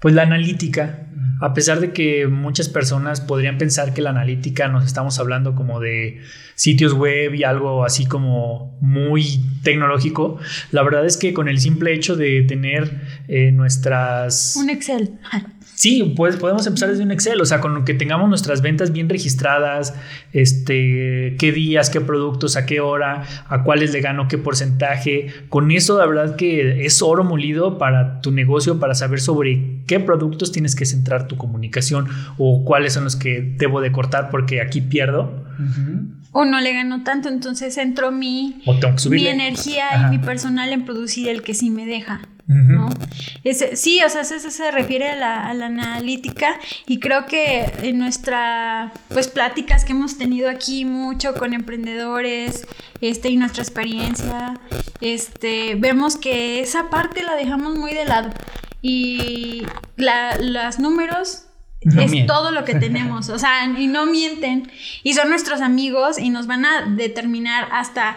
Pues 0.00 0.14
la 0.14 0.22
analítica. 0.22 1.06
A 1.42 1.54
pesar 1.54 1.80
de 1.80 1.92
que 1.92 2.26
muchas 2.26 2.68
personas 2.68 3.22
podrían 3.22 3.56
pensar 3.56 3.94
que 3.94 4.02
la 4.02 4.10
analítica 4.10 4.68
nos 4.68 4.84
estamos 4.84 5.18
hablando 5.18 5.54
como 5.54 5.80
de 5.80 6.20
sitios 6.54 6.92
web 6.92 7.34
y 7.34 7.44
algo 7.44 7.84
así 7.84 8.04
como 8.04 8.76
muy 8.82 9.40
tecnológico, 9.62 10.38
la 10.70 10.82
verdad 10.82 11.06
es 11.06 11.16
que 11.16 11.32
con 11.32 11.48
el 11.48 11.58
simple 11.58 11.94
hecho 11.94 12.16
de 12.16 12.42
tener 12.42 13.00
eh, 13.28 13.52
nuestras... 13.52 14.56
Un 14.56 14.68
Excel. 14.68 15.18
Sí, 15.80 16.12
pues 16.14 16.36
podemos 16.36 16.66
empezar 16.66 16.90
desde 16.90 17.02
un 17.04 17.10
Excel, 17.10 17.40
o 17.40 17.46
sea, 17.46 17.62
con 17.62 17.86
que 17.86 17.94
tengamos 17.94 18.28
nuestras 18.28 18.60
ventas 18.60 18.92
bien 18.92 19.08
registradas, 19.08 19.94
este, 20.34 21.36
qué 21.38 21.52
días, 21.52 21.88
qué 21.88 22.02
productos, 22.02 22.58
a 22.58 22.66
qué 22.66 22.80
hora, 22.80 23.24
a 23.48 23.62
cuáles 23.62 23.90
le 23.90 24.02
gano, 24.02 24.28
qué 24.28 24.36
porcentaje. 24.36 25.28
Con 25.48 25.70
eso, 25.70 25.98
la 25.98 26.04
verdad 26.04 26.36
que 26.36 26.84
es 26.84 27.00
oro 27.00 27.24
molido 27.24 27.78
para 27.78 28.20
tu 28.20 28.30
negocio, 28.30 28.78
para 28.78 28.94
saber 28.94 29.22
sobre 29.22 29.80
qué 29.86 30.00
productos 30.00 30.52
tienes 30.52 30.76
que 30.76 30.84
centrar 30.84 31.26
tu 31.26 31.38
comunicación 31.38 32.08
o 32.36 32.62
cuáles 32.62 32.92
son 32.92 33.04
los 33.04 33.16
que 33.16 33.40
debo 33.40 33.80
de 33.80 33.90
cortar 33.90 34.28
porque 34.28 34.60
aquí 34.60 34.82
pierdo. 34.82 35.46
O 36.32 36.44
no 36.44 36.60
le 36.60 36.74
gano 36.74 37.04
tanto, 37.04 37.30
entonces 37.30 37.78
entro 37.78 38.12
mi, 38.12 38.60
mi 39.08 39.26
energía 39.28 39.86
y 39.96 40.10
mi 40.10 40.18
personal 40.18 40.74
en 40.74 40.84
producir 40.84 41.30
el 41.30 41.40
que 41.40 41.54
sí 41.54 41.70
me 41.70 41.86
deja. 41.86 42.20
Sí, 43.74 44.00
o 44.04 44.08
sea, 44.08 44.22
eso, 44.22 44.50
se 44.50 44.70
refiere 44.70 45.10
a 45.10 45.16
la, 45.16 45.66
analítica 45.66 46.58
y 46.86 46.98
creo 46.98 47.26
que 47.26 47.70
en 47.82 47.98
nuestras 47.98 48.92
pues 49.08 49.28
pláticas 49.28 49.84
que 49.84 49.92
hemos 49.92 50.18
tenido 50.18 50.50
aquí 50.50 50.84
mucho 50.84 51.34
con 51.34 51.54
emprendedores 51.54 52.66
este, 53.00 53.28
y 53.28 53.36
nuestra 53.36 53.62
experiencia, 53.62 54.60
este, 55.00 55.76
vemos 55.76 56.16
que 56.16 56.60
esa 56.60 56.90
parte 56.90 57.22
la 57.22 57.36
dejamos 57.36 57.76
muy 57.76 57.94
de 57.94 58.04
lado 58.04 58.30
y 58.82 59.66
los 59.96 60.78
números 60.78 61.44
es 61.82 62.26
todo 62.26 62.50
lo 62.50 62.64
que 62.64 62.74
tenemos, 62.74 63.30
o 63.30 63.38
sea, 63.38 63.64
y 63.64 63.86
no 63.86 64.06
mienten 64.06 64.70
y 65.02 65.14
son 65.14 65.30
nuestros 65.30 65.60
amigos 65.60 66.18
y 66.18 66.30
nos 66.30 66.46
van 66.46 66.66
a 66.66 66.82
determinar 66.82 67.68
hasta 67.72 68.16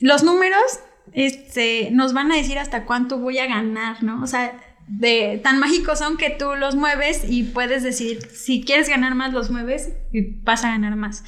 los 0.00 0.24
números 0.24 0.80
este, 1.16 1.88
nos 1.92 2.12
van 2.12 2.30
a 2.30 2.36
decir 2.36 2.58
hasta 2.58 2.84
cuánto 2.84 3.18
voy 3.18 3.38
a 3.38 3.46
ganar, 3.46 4.02
¿no? 4.02 4.22
O 4.22 4.26
sea, 4.26 4.52
de, 4.86 5.40
tan 5.42 5.58
mágicos 5.58 5.98
son 5.98 6.18
que 6.18 6.28
tú 6.28 6.54
los 6.56 6.76
mueves 6.76 7.22
y 7.26 7.44
puedes 7.44 7.82
decir, 7.82 8.20
si 8.32 8.62
quieres 8.62 8.88
ganar 8.88 9.14
más, 9.14 9.32
los 9.32 9.50
mueves 9.50 9.94
y 10.12 10.42
vas 10.42 10.62
a 10.64 10.68
ganar 10.68 10.94
más, 10.94 11.24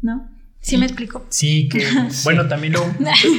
¿no? 0.00 0.30
¿Sí 0.60 0.78
me 0.78 0.86
explico? 0.86 1.26
Sí, 1.28 1.68
que 1.68 1.84
bueno, 2.24 2.46
también 2.46 2.74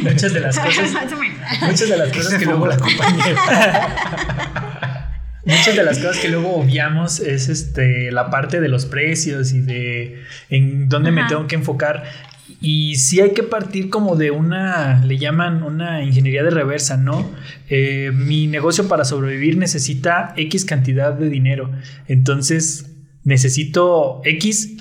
muchas, 0.04 0.34
de 0.34 0.42
las 0.42 0.60
cosas 0.60 0.92
muchas 1.62 1.90
de 1.90 1.98
las 1.98 2.12
cosas 2.12 2.34
que 2.36 2.46
luego 2.46 2.68
la 2.68 2.78
compañía 2.78 3.26
muchas 5.46 5.76
de 5.76 5.84
las 5.84 5.98
cosas 5.98 6.18
que 6.18 6.28
luego 6.28 6.58
obviamos 6.58 7.20
es 7.22 7.50
este 7.50 8.12
la 8.12 8.30
parte 8.30 8.60
de 8.60 8.68
los 8.68 8.86
precios 8.86 9.54
y 9.54 9.62
de 9.62 10.24
en 10.50 10.90
dónde 10.90 11.12
me 11.12 11.24
tengo 11.24 11.48
que 11.48 11.56
enfocar 11.56 12.04
y 12.62 12.96
sí 12.96 13.22
hay 13.22 13.32
que 13.32 13.44
partir 13.44 13.90
como 13.90 14.16
de 14.16 14.32
una, 14.32 15.04
le 15.06 15.18
llaman 15.18 15.64
una 15.64 16.04
ingeniería 16.04 16.44
de 16.44 16.50
reversa, 16.50 16.98
¿no? 16.98 17.30
Eh, 17.70 18.12
mi 18.14 18.48
negocio 18.48 18.88
para 18.88 19.06
sobrevivir 19.06 19.58
necesita 19.58 20.34
X 20.38 20.66
cantidad 20.66 21.14
de 21.14 21.30
dinero. 21.30 21.72
Entonces 22.08 22.92
necesito 23.24 24.22
X 24.24 24.78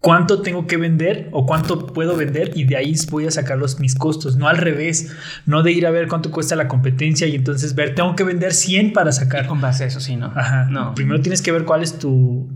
cuánto 0.00 0.40
tengo 0.40 0.66
que 0.68 0.76
vender 0.76 1.28
o 1.32 1.46
cuánto 1.46 1.86
puedo 1.86 2.16
vender 2.16 2.52
y 2.54 2.64
de 2.64 2.76
ahí 2.76 2.94
voy 3.10 3.26
a 3.26 3.30
sacar 3.30 3.58
los, 3.58 3.80
mis 3.80 3.96
costos, 3.96 4.36
no 4.36 4.46
al 4.46 4.58
revés, 4.58 5.12
no 5.46 5.64
de 5.64 5.72
ir 5.72 5.84
a 5.86 5.90
ver 5.90 6.06
cuánto 6.06 6.30
cuesta 6.30 6.54
la 6.54 6.68
competencia 6.68 7.26
y 7.26 7.34
entonces 7.34 7.74
ver, 7.74 7.94
tengo 7.94 8.14
que 8.14 8.22
vender 8.22 8.52
100 8.52 8.92
para 8.92 9.10
sacar. 9.10 9.46
con 9.46 9.60
base 9.60 9.84
a 9.84 9.86
eso, 9.88 9.98
sí, 9.98 10.14
¿no? 10.16 10.26
Ajá, 10.26 10.68
no. 10.70 10.94
Primero 10.94 11.20
tienes 11.22 11.42
que 11.42 11.50
ver 11.50 11.64
cuál 11.64 11.82
es 11.82 11.98
tu, 11.98 12.48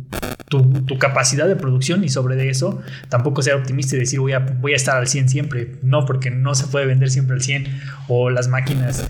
tu, 0.49 0.99
capacidad 0.99 1.46
de 1.46 1.57
producción 1.57 2.03
y 2.05 2.09
sobre 2.09 2.51
eso 2.51 2.83
tampoco 3.09 3.40
ser 3.42 3.55
optimista 3.55 3.96
y 3.96 4.01
decir 4.01 4.20
voy 4.20 4.33
a, 4.33 4.40
voy 4.40 4.73
a 4.73 4.77
estar 4.77 4.96
al 4.96 5.07
100 5.07 5.29
siempre, 5.29 5.77
no, 5.83 6.05
porque 6.05 6.31
no 6.31 6.55
se 6.55 6.66
puede 6.66 6.87
vender 6.87 7.11
siempre 7.11 7.37
al 7.37 7.42
100 7.42 7.66
o 8.09 8.31
las 8.31 8.49
máquinas 8.49 9.09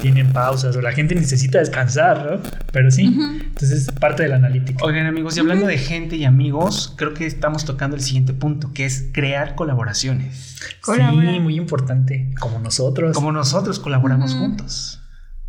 tienen 0.00 0.32
pausas 0.34 0.76
o 0.76 0.82
la 0.82 0.92
gente 0.92 1.14
necesita 1.14 1.58
descansar, 1.58 2.26
¿no? 2.30 2.50
Pero 2.72 2.90
sí, 2.90 3.04
entonces 3.04 3.90
parte 3.92 4.24
de 4.24 4.28
la 4.28 4.36
analítica. 4.36 4.84
Oigan 4.84 5.06
amigos, 5.06 5.36
y 5.38 5.40
hablando 5.40 5.66
de 5.66 5.78
gente 5.78 6.16
y 6.16 6.26
amigos, 6.26 6.92
creo 6.98 7.14
que 7.14 7.24
estamos 7.24 7.64
tocando 7.64 7.96
el 7.96 8.02
siguiente 8.02 8.34
punto, 8.34 8.72
que 8.74 8.84
es 8.84 9.08
crear 9.12 9.54
colaboraciones. 9.54 10.58
Sí, 10.84 11.00
muy 11.40 11.56
importante. 11.56 12.34
Como 12.38 12.58
nosotros. 12.58 13.14
Como 13.14 13.32
nosotros 13.32 13.80
colaboramos 13.80 14.34
juntos. 14.34 15.00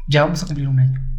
Ya 0.07 0.23
vamos 0.23 0.43
a 0.43 0.45
cumplir 0.45 0.69
un 0.69 0.79
año. 0.79 1.14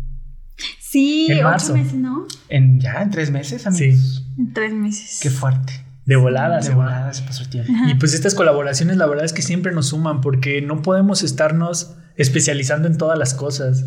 Sí, 0.89 1.27
en 1.31 1.45
ocho 1.45 1.73
meses, 1.73 1.95
¿no? 1.95 2.27
En, 2.49 2.81
ya, 2.81 3.03
en 3.03 3.11
tres 3.11 3.33
meses, 3.33 3.67
amigos. 3.67 4.25
Sí. 4.25 4.25
En 4.39 4.53
tres 4.53 4.73
meses. 4.73 5.19
Qué 5.21 5.31
fuerte. 5.31 5.85
De 6.05 6.15
volada, 6.15 6.61
de 6.61 6.73
volada 6.73 7.13
se 7.13 7.25
pasó 7.25 7.43
el 7.43 7.49
tiempo. 7.49 7.73
Y 7.89 7.95
pues 7.97 8.15
estas 8.15 8.37
colaboraciones, 8.37 8.97
la 8.97 9.07
verdad 9.07 9.25
es 9.25 9.33
que 9.33 9.43
siempre 9.43 9.73
nos 9.73 9.89
suman 9.89 10.21
porque 10.21 10.63
no 10.63 10.83
podemos 10.83 11.25
estarnos 11.25 11.97
especializando 12.15 12.87
en 12.87 12.97
todas 12.97 13.19
las 13.19 13.35
cosas. 13.35 13.85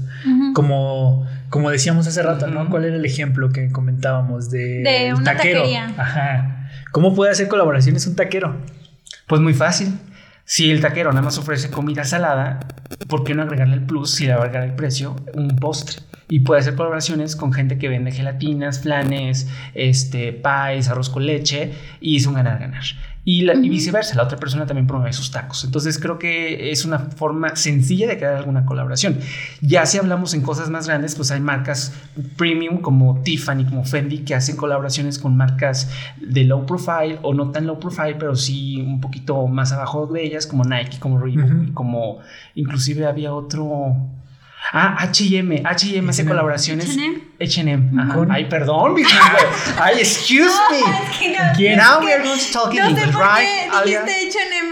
Como, 0.54 1.26
como 1.50 1.70
decíamos 1.70 2.06
hace 2.08 2.22
rato, 2.22 2.48
¿no? 2.48 2.70
¿Cuál 2.70 2.84
era 2.84 2.98
el 2.98 3.06
ejemplo 3.06 3.52
que 3.52 3.72
comentábamos 3.72 4.52
de, 4.52 4.84
de 4.84 5.14
una 5.14 5.24
taquero? 5.24 5.62
Taquería. 5.62 5.94
Ajá. 5.98 6.70
¿Cómo 6.92 7.16
puede 7.16 7.32
hacer 7.32 7.48
colaboraciones 7.48 8.06
un 8.08 8.18
taquero? 8.18 8.58
Pues 9.26 9.40
muy 9.40 9.54
fácil. 9.54 9.98
Si 10.44 10.70
el 10.70 10.82
taquero 10.82 11.12
nada 11.12 11.22
más 11.22 11.38
ofrece 11.38 11.70
comida 11.70 12.04
salada, 12.04 12.60
¿por 13.08 13.24
qué 13.24 13.36
no 13.36 13.44
agregarle 13.44 13.76
el 13.76 13.86
plus 13.86 14.16
si 14.16 14.26
le 14.26 14.34
va 14.34 14.42
a 14.42 14.44
agregar 14.46 14.68
el 14.68 14.76
precio? 14.76 15.16
Un 15.36 15.56
postre. 15.56 16.02
Y 16.30 16.42
puede 16.42 16.62
hacer 16.62 16.76
colaboraciones 16.76 17.36
con 17.36 17.52
gente 17.52 17.78
que 17.78 17.90
vende 17.90 18.12
gelatinas, 18.12 18.82
flanes, 18.82 19.48
este, 19.74 20.32
pies, 20.32 20.88
arroz 20.88 21.10
con 21.10 21.26
leche 21.26 21.74
y 22.00 22.18
es 22.18 22.26
un 22.28 22.36
ganar-ganar. 22.36 22.84
Y, 23.26 23.46
viceversa, 23.70 24.16
la 24.16 24.24
otra 24.24 24.40
persona 24.40 24.66
también 24.66 24.88
promueve 24.88 25.14
sus 25.14 25.30
tacos. 25.30 25.64
Entonces 25.64 26.00
creo 26.00 26.18
que 26.18 26.72
es 26.72 26.86
una 26.86 26.98
forma 26.98 27.56
sencilla 27.56 28.08
de 28.08 28.18
crear 28.18 28.36
alguna 28.36 28.66
colaboración. 28.66 29.20
Ya 29.62 29.86
si 29.86 29.98
hablamos 29.98 30.34
en 30.34 30.42
cosas 30.42 30.70
más 30.70 30.88
grandes, 30.88 31.14
pues 31.16 31.30
hay 31.30 31.40
marcas 31.40 31.94
premium 32.38 32.80
como 32.82 33.22
Tiffany, 33.22 33.66
como 33.66 33.86
Fendi, 33.86 34.20
que 34.20 34.34
hacen 34.34 34.56
colaboraciones 34.56 35.20
con 35.20 35.38
marcas 35.38 35.92
de 36.20 36.44
low 36.46 36.66
profile 36.66 37.20
o 37.22 37.34
no 37.34 37.52
tan 37.52 37.68
low 37.68 37.80
profile, 37.80 38.16
pero 38.16 38.36
sí 38.36 38.82
un 38.82 39.00
poquito 39.00 39.46
más 39.48 39.74
abajo 39.74 40.08
de 40.08 40.24
ellas, 40.24 40.48
como 40.48 40.64
Nike, 40.64 40.98
como 41.00 41.20
Reebok, 41.20 41.74
como 41.74 42.20
inclusive 42.56 43.06
había 43.06 43.34
otro 43.34 43.96
Ah, 44.72 45.10
HM. 45.12 45.64
HM 45.64 46.10
hace 46.10 46.26
colaboraciones. 46.26 46.96
HM. 47.40 48.30
Ay, 48.30 48.46
perdón, 48.46 48.96
Ay, 49.80 50.00
excuse 50.00 50.54
me. 50.70 50.80
¿Quién? 51.56 51.78
Now 51.78 52.02
we 52.02 52.14
are 52.14 52.24
going 52.24 52.38
to 52.38 52.52
talk 52.52 52.74
in 52.74 52.80
no 52.80 52.90
English, 52.90 53.16
right? 53.16 53.72
Dijiste 53.86 54.12
HM. 54.30 54.70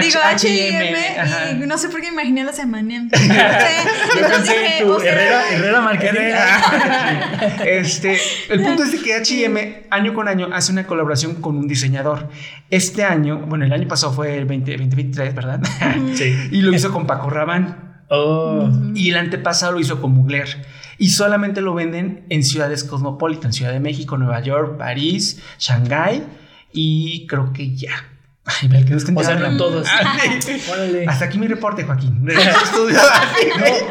Digo 0.00 0.20
HM. 0.20 1.62
Y 1.62 1.66
no 1.66 1.78
sé 1.78 1.88
por 1.88 2.00
qué 2.00 2.08
imaginé 2.08 2.44
los 2.44 2.58
M&M. 2.58 3.08
Entonces 3.12 4.42
dije, 4.42 4.84
Herrera, 5.04 5.50
Herrera 5.50 5.80
Marketing. 5.80 6.20
este, 7.66 8.18
el 8.50 8.62
punto 8.62 8.84
es 8.84 8.92
de 8.92 8.98
que 9.00 9.16
HM 9.18 9.86
año 9.90 10.14
con 10.14 10.28
año 10.28 10.48
hace 10.52 10.70
una 10.72 10.86
colaboración 10.86 11.36
con 11.36 11.56
un 11.56 11.66
diseñador. 11.66 12.28
Este 12.68 13.04
año, 13.04 13.38
bueno, 13.38 13.64
el 13.64 13.72
año 13.72 13.88
pasado 13.88 14.12
fue 14.12 14.36
el 14.36 14.46
2023, 14.46 15.34
¿verdad? 15.34 15.60
Sí. 16.14 16.48
y 16.50 16.60
lo 16.62 16.72
hizo 16.74 16.92
con 16.92 17.06
Paco 17.06 17.30
Rabanne. 17.30 17.89
Oh. 18.10 18.68
Y 18.94 19.10
el 19.10 19.16
antepasado 19.16 19.72
lo 19.72 19.80
hizo 19.80 20.00
con 20.00 20.12
Mugler. 20.12 20.66
Y 20.98 21.10
solamente 21.10 21.62
lo 21.62 21.72
venden 21.72 22.26
en 22.28 22.44
ciudades 22.44 22.84
cosmopolitan, 22.84 23.52
Ciudad 23.52 23.72
de 23.72 23.80
México, 23.80 24.18
Nueva 24.18 24.40
York, 24.40 24.76
París, 24.76 25.40
Shanghái 25.58 26.24
y 26.72 27.26
creo 27.26 27.52
que 27.52 27.74
ya. 27.74 28.06
Ay, 28.44 28.84
que 28.84 28.94
o 28.94 29.00
sea, 29.22 29.36
no 29.36 29.56
todos. 29.56 29.86
Ah, 29.88 30.18
Hasta 31.08 31.26
aquí 31.26 31.38
mi 31.38 31.46
reporte, 31.46 31.84
Joaquín. 31.84 32.24
no, 32.24 32.32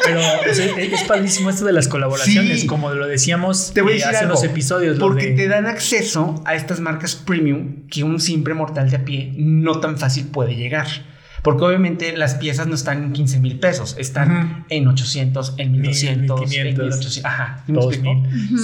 pero 0.04 0.20
es 0.46 1.04
padrísimo 1.04 1.50
esto 1.50 1.66
de 1.66 1.72
las 1.72 1.88
colaboraciones, 1.88 2.66
como 2.66 2.94
lo 2.94 3.08
decíamos 3.08 3.72
te 3.74 3.82
voy 3.82 3.94
a 3.94 3.96
eh, 3.96 4.00
decir 4.00 4.16
hace 4.16 4.26
unos 4.26 4.44
episodios. 4.44 5.00
Porque 5.00 5.32
te 5.32 5.48
dan 5.48 5.66
acceso 5.66 6.42
a 6.46 6.56
estas 6.56 6.80
marcas 6.80 7.16
premium 7.16 7.88
que 7.90 8.04
un 8.04 8.20
simple 8.20 8.54
mortal 8.54 8.90
de 8.90 8.98
a 8.98 9.06
pie 9.06 9.34
no 9.38 9.80
tan 9.80 9.98
fácil 9.98 10.28
puede 10.28 10.56
llegar. 10.56 10.88
Porque 11.42 11.64
obviamente 11.64 12.16
las 12.16 12.36
piezas 12.36 12.68
no 12.68 12.76
están 12.76 13.04
en 13.04 13.14
15 13.14 13.40
mil 13.40 13.60
pesos, 13.60 13.96
están 13.98 14.66
en 14.70 14.88
800, 14.88 15.56
en 15.58 15.72
1200, 15.74 16.40
1500, 16.42 16.52
en 16.56 16.78
1800. 16.78 17.26
Ajá, 17.26 17.64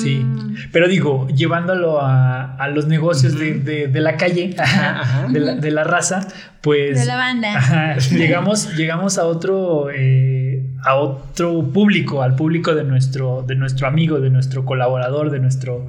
Sí. 0.02 0.26
Pero 0.72 0.88
digo, 0.88 1.28
llevándolo 1.30 2.02
a, 2.02 2.56
a 2.56 2.68
los 2.70 2.88
negocios 2.88 3.38
de, 3.38 3.88
de, 3.88 4.00
la 4.00 4.18
calle, 4.18 4.56
De, 5.30 5.40
la, 5.40 5.56
de, 5.56 5.72
la, 5.72 5.84
raza, 5.84 6.28
pues. 6.62 7.00
De 7.00 7.06
la 7.06 7.16
banda. 7.16 7.98
llegamos, 8.12 8.76
llegamos 8.76 9.18
a 9.18 9.26
otro. 9.26 9.90
Eh, 9.94 10.46
a 10.86 10.96
otro 10.96 11.64
público, 11.74 12.22
al 12.22 12.36
público 12.36 12.76
de 12.76 12.84
nuestro, 12.84 13.44
de 13.46 13.56
nuestro 13.56 13.88
amigo, 13.88 14.20
de 14.20 14.30
nuestro 14.30 14.66
colaborador, 14.66 15.32
de 15.32 15.40
nuestro 15.40 15.88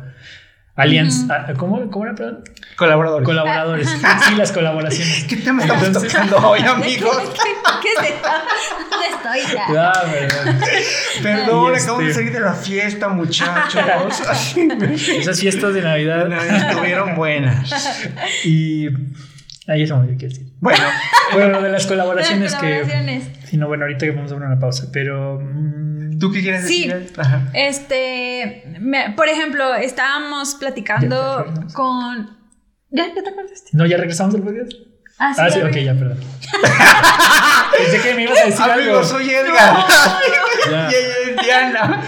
Alianza. 0.76 1.46
¿cómo, 1.56 1.90
¿Cómo 1.90 2.04
era, 2.04 2.14
perdón? 2.14 2.44
Colaboradores. 2.76 3.24
Colaboradores. 3.24 3.88
sí, 3.88 4.34
las 4.36 4.52
colaboraciones. 4.52 5.24
¿Qué 5.24 5.36
tema 5.36 5.62
estamos 5.62 5.90
tocando 5.90 6.36
hoy, 6.36 6.60
amigos? 6.66 7.16
¿Qué, 7.82 7.88
es 7.88 8.10
esto? 8.14 8.28
¿Dónde 8.90 9.06
estoy 9.08 9.54
ya? 9.54 9.90
Ah, 9.90 10.02
perdón. 10.04 10.58
Perdón, 11.22 11.74
acabo 11.74 11.98
de 12.00 12.08
este 12.08 12.14
salir 12.14 12.32
de 12.32 12.40
la 12.40 12.52
fiesta, 12.52 13.08
muchachos. 13.08 13.82
Esas 15.08 15.40
fiestas 15.40 15.72
de 15.72 15.80
Navidad. 15.80 16.30
estuvieron 16.30 17.14
buenas. 17.16 17.70
Y. 18.44 18.88
Ahí 19.68 19.82
es 19.82 19.90
que 19.90 20.16
quiero 20.16 20.34
decir. 20.34 20.46
Bueno, 20.60 20.84
bueno, 21.32 21.60
de 21.60 21.70
las 21.70 21.86
colaboraciones, 21.86 22.52
las 22.52 22.60
colaboraciones. 22.60 23.28
que. 23.28 23.35
Sí, 23.48 23.56
no, 23.56 23.68
bueno, 23.68 23.84
ahorita 23.84 24.06
vamos 24.14 24.32
a 24.32 24.34
dar 24.34 24.46
una 24.46 24.58
pausa, 24.58 24.88
pero. 24.92 25.38
Mm, 25.40 26.18
¿Tú 26.18 26.32
qué 26.32 26.40
quieres 26.40 26.62
decir? 26.62 27.10
Sí, 27.14 27.20
este, 27.54 28.64
por 29.16 29.28
ejemplo, 29.28 29.74
estábamos 29.74 30.54
platicando 30.54 31.44
con... 31.74 32.36
¿Ya, 32.90 33.12
te 33.12 33.20
acordaste? 33.20 33.70
No, 33.72 33.84
ya 33.86 33.98
regresamos 33.98 34.32
del 34.34 34.42
podcast. 34.42 34.72
Ah, 35.18 35.32
sí, 35.34 35.40
ah, 35.42 35.50
sí 35.50 35.60
ok, 35.60 35.76
ya, 35.76 35.94
perdón. 35.94 36.18
Pensé 37.78 38.00
que 38.02 38.14
me 38.14 38.24
ibas 38.24 38.38
a 38.38 38.44
decir 38.46 38.62
Amigo, 38.62 38.90
algo. 38.98 39.04
soy 39.04 39.30
Edgar. 39.30 39.84
No, 40.66 40.72
no. 40.82 40.90
y 40.90 40.94
ella 40.94 41.14
es 41.22 41.36
Diana. 41.44 42.02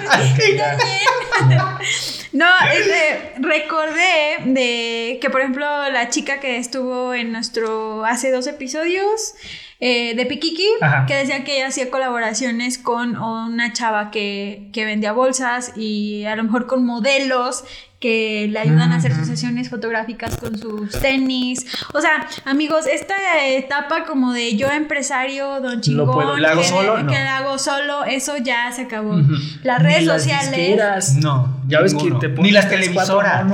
No, 2.32 2.46
este, 2.72 3.34
recordé 3.38 4.38
de 4.44 5.18
que, 5.20 5.30
por 5.30 5.40
ejemplo, 5.40 5.64
la 5.90 6.08
chica 6.10 6.40
que 6.40 6.58
estuvo 6.58 7.14
en 7.14 7.32
nuestro 7.32 8.04
hace 8.04 8.30
dos 8.30 8.46
episodios, 8.46 9.34
eh, 9.80 10.16
de 10.16 10.26
Pikiki, 10.26 10.66
que 11.06 11.14
decía 11.14 11.44
que 11.44 11.58
ella 11.58 11.68
hacía 11.68 11.88
colaboraciones 11.88 12.78
con 12.78 13.16
una 13.16 13.72
chava 13.72 14.10
que, 14.10 14.68
que 14.72 14.84
vendía 14.84 15.12
bolsas 15.12 15.72
y 15.76 16.24
a 16.24 16.34
lo 16.34 16.42
mejor 16.42 16.66
con 16.66 16.84
modelos 16.84 17.64
que 18.00 18.48
le 18.50 18.58
ayudan 18.60 18.92
a 18.92 18.96
hacer 18.96 19.12
sus 19.12 19.26
sesiones 19.26 19.68
fotográficas 19.70 20.36
con 20.36 20.56
sus 20.56 20.92
tenis. 21.00 21.66
O 21.92 22.00
sea, 22.00 22.28
amigos, 22.44 22.86
esta 22.86 23.14
etapa 23.44 24.04
como 24.04 24.32
de 24.32 24.56
yo 24.56 24.70
empresario, 24.70 25.60
don 25.60 25.80
chingón, 25.80 26.36
que, 26.38 26.46
hago 26.46 26.62
solo? 26.62 26.96
que 27.06 27.14
la 27.14 27.38
hago 27.38 27.58
solo, 27.58 28.04
eso 28.04 28.36
ya 28.36 28.70
se 28.70 28.82
acabó. 28.82 29.20
Las 29.64 29.82
redes 29.82 30.04
sociales. 30.04 31.14
no, 31.16 31.60
ya 31.66 31.80
ves 31.80 31.94
que 31.94 32.10
te 32.12 32.28
Ni 32.28 32.52
las 32.52 32.68
televisoras. 32.68 33.46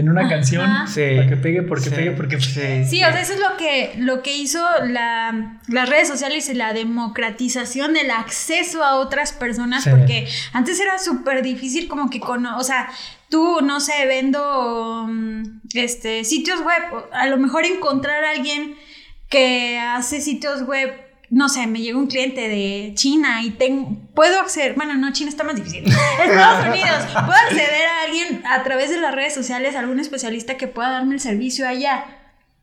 En 0.00 0.08
una 0.08 0.28
canción 0.28 0.66
para 0.66 1.28
que 1.28 1.36
pegue, 1.36 1.62
porque 1.62 1.90
pegue, 1.90 2.10
porque 2.12 2.40
sí, 2.40 2.84
sí, 2.84 3.04
o 3.04 3.10
sea, 3.10 3.20
eso 3.20 3.32
es 3.32 3.40
lo 3.40 3.56
que, 3.56 3.94
lo 3.98 4.22
que 4.22 4.36
hizo 4.36 4.62
la, 4.84 5.60
las 5.68 5.88
redes 5.88 6.08
sociales 6.08 6.48
y 6.48 6.54
la 6.54 6.72
democratización 6.72 7.94
del 7.94 8.10
acceso 8.10 8.84
a 8.84 8.96
otras 8.96 9.32
personas, 9.32 9.88
porque 9.88 10.28
antes 10.52 10.78
era 10.80 10.98
súper 10.98 11.42
difícil 11.42 11.88
como 11.88 12.10
que 12.10 12.20
con, 12.20 12.44
o 12.46 12.62
sea, 12.62 12.88
tú, 13.28 13.60
no 13.62 13.80
sé, 13.80 14.06
vendo 14.06 15.06
mm, 15.08 15.60
este, 15.74 16.24
sitios 16.24 16.60
web, 16.60 17.04
a 17.12 17.26
lo 17.26 17.38
mejor 17.38 17.64
encontrar 17.64 18.24
a 18.24 18.30
alguien 18.30 18.76
que 19.28 19.78
hace 19.78 20.20
sitios 20.20 20.62
web, 20.62 21.05
no 21.30 21.48
sé, 21.48 21.66
me 21.66 21.80
llega 21.80 21.98
un 21.98 22.06
cliente 22.06 22.48
de 22.48 22.92
China 22.94 23.42
y 23.42 23.50
tengo, 23.50 23.96
puedo 24.14 24.40
acceder, 24.40 24.74
bueno, 24.74 24.94
no, 24.94 25.12
China 25.12 25.30
está 25.30 25.44
más 25.44 25.56
difícil, 25.56 25.84
Estados 26.24 26.66
Unidos, 26.68 27.04
puedo 27.12 27.32
acceder 27.32 27.86
a 27.86 28.04
alguien 28.04 28.42
a 28.46 28.62
través 28.62 28.90
de 28.90 28.98
las 28.98 29.14
redes 29.14 29.34
sociales, 29.34 29.74
algún 29.76 30.00
especialista 30.00 30.56
que 30.56 30.68
pueda 30.68 30.90
darme 30.90 31.14
el 31.14 31.20
servicio 31.20 31.66
allá. 31.66 32.04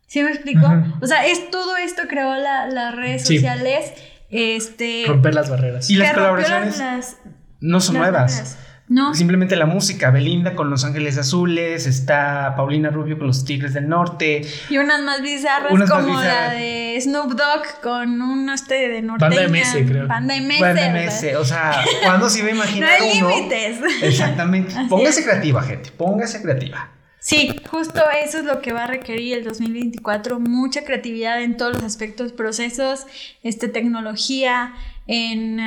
¿Sí 0.07 0.21
me 0.21 0.29
explico? 0.29 0.67
O 1.01 1.07
sea, 1.07 1.25
es 1.25 1.49
todo 1.49 1.75
esto 1.75 2.03
creó 2.07 2.35
las 2.35 2.95
redes 2.95 3.25
sociales. 3.25 3.93
Este, 4.29 5.05
Romper 5.07 5.33
las 5.33 5.49
barreras. 5.49 5.89
Y 5.89 5.95
las 5.95 6.13
colaboraciones 6.13 7.17
no 7.59 7.79
son 7.79 7.97
nuevas. 7.97 8.57
No. 8.87 9.15
Simplemente 9.15 9.55
la 9.55 9.65
música. 9.65 10.11
Belinda 10.11 10.55
con 10.55 10.69
Los 10.69 10.83
Ángeles 10.83 11.17
Azules, 11.17 11.87
está 11.87 12.53
Paulina 12.55 12.89
Rubio 12.89 13.17
con 13.17 13.27
Los 13.27 13.45
Tigres 13.45 13.73
del 13.73 13.87
Norte. 13.87 14.41
Y 14.69 14.77
unas 14.77 15.01
más 15.01 15.21
bizarras 15.21 15.71
como 15.89 16.21
la 16.21 16.51
de 16.51 16.99
Snoop 17.01 17.31
Dogg 17.31 17.81
con 17.81 18.21
un 18.21 18.49
este 18.49 18.89
de 18.89 19.01
norteña. 19.01 19.41
Banda 19.41 19.47
MS, 19.47 19.87
creo. 19.87 20.07
Banda 20.07 20.35
MS. 20.35 20.59
Banda 20.59 20.89
MS. 20.89 21.35
O 21.37 21.45
sea, 21.45 21.83
¿cuándo 22.03 22.29
se 22.29 22.39
iba 22.39 22.49
a 22.49 22.51
imaginar 22.51 22.89
no 22.99 23.05
hay 23.05 23.21
límites. 23.21 23.79
Exactamente. 24.01 24.75
póngase 24.89 25.23
creativa, 25.23 25.61
gente. 25.63 25.91
Póngase 25.91 26.41
creativa. 26.41 26.89
Sí, 27.19 27.55
justo 27.71 28.01
eso 28.21 28.39
es 28.39 28.43
lo 28.43 28.61
que 28.61 28.73
va 28.73 28.83
a 28.83 28.87
requerir 28.87 29.37
el 29.37 29.45
2024, 29.45 30.41
mucha 30.41 30.83
creatividad 30.83 31.41
en 31.41 31.55
todos 31.55 31.73
los 31.73 31.83
aspectos, 31.83 32.33
procesos, 32.33 33.07
este, 33.43 33.69
tecnología, 33.69 34.73
en 35.07 35.57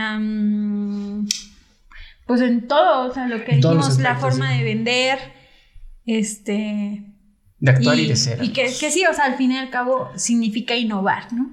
pues 2.27 2.41
en 2.41 2.67
todo, 2.67 3.09
o 3.09 3.15
sea, 3.15 3.29
lo 3.29 3.45
que 3.45 3.57
dijimos, 3.57 3.99
la 3.99 4.17
forma 4.17 4.53
de 4.53 4.65
vender, 4.65 5.19
este... 6.05 7.05
De 7.59 7.71
actuar 7.71 7.99
y, 7.99 8.07
de 8.07 8.17
ser. 8.17 8.43
Y 8.45 8.49
que, 8.53 8.65
que, 8.65 8.91
sí, 8.91 9.05
o 9.11 9.15
sea, 9.15 9.27
al 9.27 9.37
fin 9.37 9.53
y 9.53 9.57
al 9.57 9.71
cabo 9.71 10.11
significa 10.17 10.77
innovar, 10.77 11.33
¿no? 11.33 11.51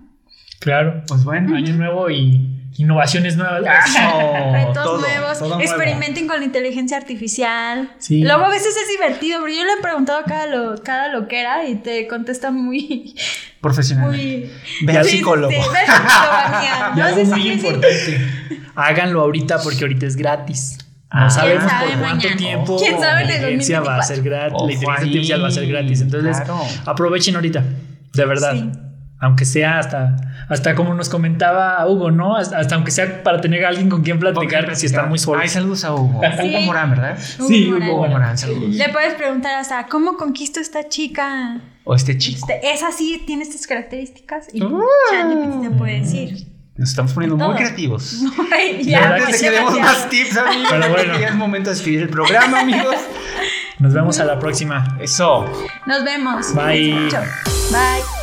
Claro, 0.59 1.03
pues 1.07 1.23
bueno, 1.23 1.55
año 1.55 1.75
nuevo 1.75 2.09
y 2.09 2.62
innovaciones 2.77 3.37
nuevas. 3.37 3.63
Retos 4.51 5.01
nuevos. 5.01 5.61
Experimenten 5.61 6.27
con 6.27 6.39
la 6.39 6.45
inteligencia 6.45 6.97
artificial. 6.97 7.91
Sí. 7.99 8.23
Luego 8.23 8.45
a 8.45 8.49
veces 8.49 8.75
es 8.75 8.87
divertido, 8.89 9.39
pero 9.41 9.53
yo 9.53 9.63
le 9.63 9.73
he 9.73 9.81
preguntado 9.81 10.21
cada 10.25 10.47
lo, 10.47 10.75
cada 10.83 11.09
lo 11.09 11.27
que 11.27 11.39
era 11.39 11.67
y 11.67 11.75
te 11.75 12.07
contesta 12.07 12.51
muy 12.51 13.15
profesional. 13.61 14.07
Muy 14.07 14.49
ve 14.83 14.97
al 14.97 15.05
psicólogo. 15.05 15.51
Sí, 15.51 15.57
y 16.95 16.99
algo 16.99 17.25
muy 17.35 17.51
importante. 17.51 18.21
Háganlo 18.75 19.21
ahorita 19.21 19.59
porque 19.61 19.81
ahorita 19.81 20.05
es 20.05 20.15
gratis. 20.15 20.77
No 21.11 21.25
ah, 21.25 21.29
sabemos 21.29 21.71
por 21.71 21.99
cuánto 21.99 22.27
tiempo 22.35 22.75
¿Quién 22.79 22.99
sabe 22.99 23.25
la 23.25 23.35
inteligencia 23.35 23.81
va 23.81 23.97
a 23.97 24.01
ser 24.01 24.23
gratis. 24.23 24.57
la 24.57 24.73
inteligencia 24.73 25.05
artificial 25.05 25.43
va 25.43 25.47
a 25.47 25.51
ser 25.51 25.67
gratis. 25.67 26.01
Entonces, 26.01 26.37
aprovechen 26.85 27.35
ahorita. 27.35 27.63
De 28.13 28.25
verdad. 28.25 28.55
Sí 29.23 29.33
aunque 29.33 29.45
sea 29.45 29.79
hasta, 29.79 30.17
hasta 30.49 30.75
como 30.75 30.93
nos 30.93 31.07
comentaba 31.07 31.87
Hugo, 31.87 32.11
¿no? 32.11 32.35
Hasta, 32.35 32.75
aunque 32.75 32.91
sea 32.91 33.23
para 33.23 33.39
tener 33.39 33.63
a 33.63 33.69
alguien 33.69 33.89
con 33.89 34.03
quien 34.03 34.19
platicar, 34.19 34.75
si 34.75 34.85
está 34.85 35.05
muy 35.05 35.17
solo. 35.17 35.39
Ay, 35.39 35.47
saludos 35.47 35.85
a 35.85 35.93
Hugo. 35.93 36.19
Hugo 36.19 36.61
Morán, 36.61 36.89
¿verdad? 36.89 37.17
sí, 37.17 37.71
Hugo 37.71 38.05
Morán, 38.05 38.37
saludos. 38.37 38.75
Le 38.75 38.89
puedes 38.89 39.13
preguntar 39.13 39.53
hasta, 39.55 39.87
¿cómo 39.87 40.17
conquisto 40.17 40.59
esta 40.59 40.89
chica? 40.89 41.61
O 41.85 41.95
este 41.95 42.17
chico. 42.17 42.45
Este, 42.49 42.73
es 42.73 42.83
así, 42.83 43.23
tiene 43.25 43.43
estas 43.43 43.65
características 43.65 44.47
y 44.53 44.61
uh, 44.61 44.81
te 45.61 45.69
puede 45.69 46.01
decir. 46.01 46.47
Nos 46.75 46.89
estamos 46.89 47.13
poniendo 47.13 47.37
muy 47.37 47.55
creativos. 47.55 48.23
ya, 48.83 49.15
Antes 49.15 49.39
de 49.39 49.47
que 49.47 49.51
demos 49.51 49.79
más 49.79 50.09
tips, 50.09 50.35
amigos, 50.35 50.67
Pero 50.69 50.89
bueno. 50.89 51.19
ya 51.19 51.27
es 51.29 51.35
momento 51.35 51.69
de 51.69 51.77
escribir 51.77 52.01
el 52.01 52.09
programa, 52.09 52.59
amigos. 52.59 52.97
Nos 53.79 53.93
vemos 53.93 54.19
a 54.19 54.25
la 54.25 54.37
próxima. 54.37 54.97
Eso. 54.99 55.45
Nos 55.85 56.03
vemos. 56.03 56.53
Bye. 56.53 57.09
Bye. 57.71 58.22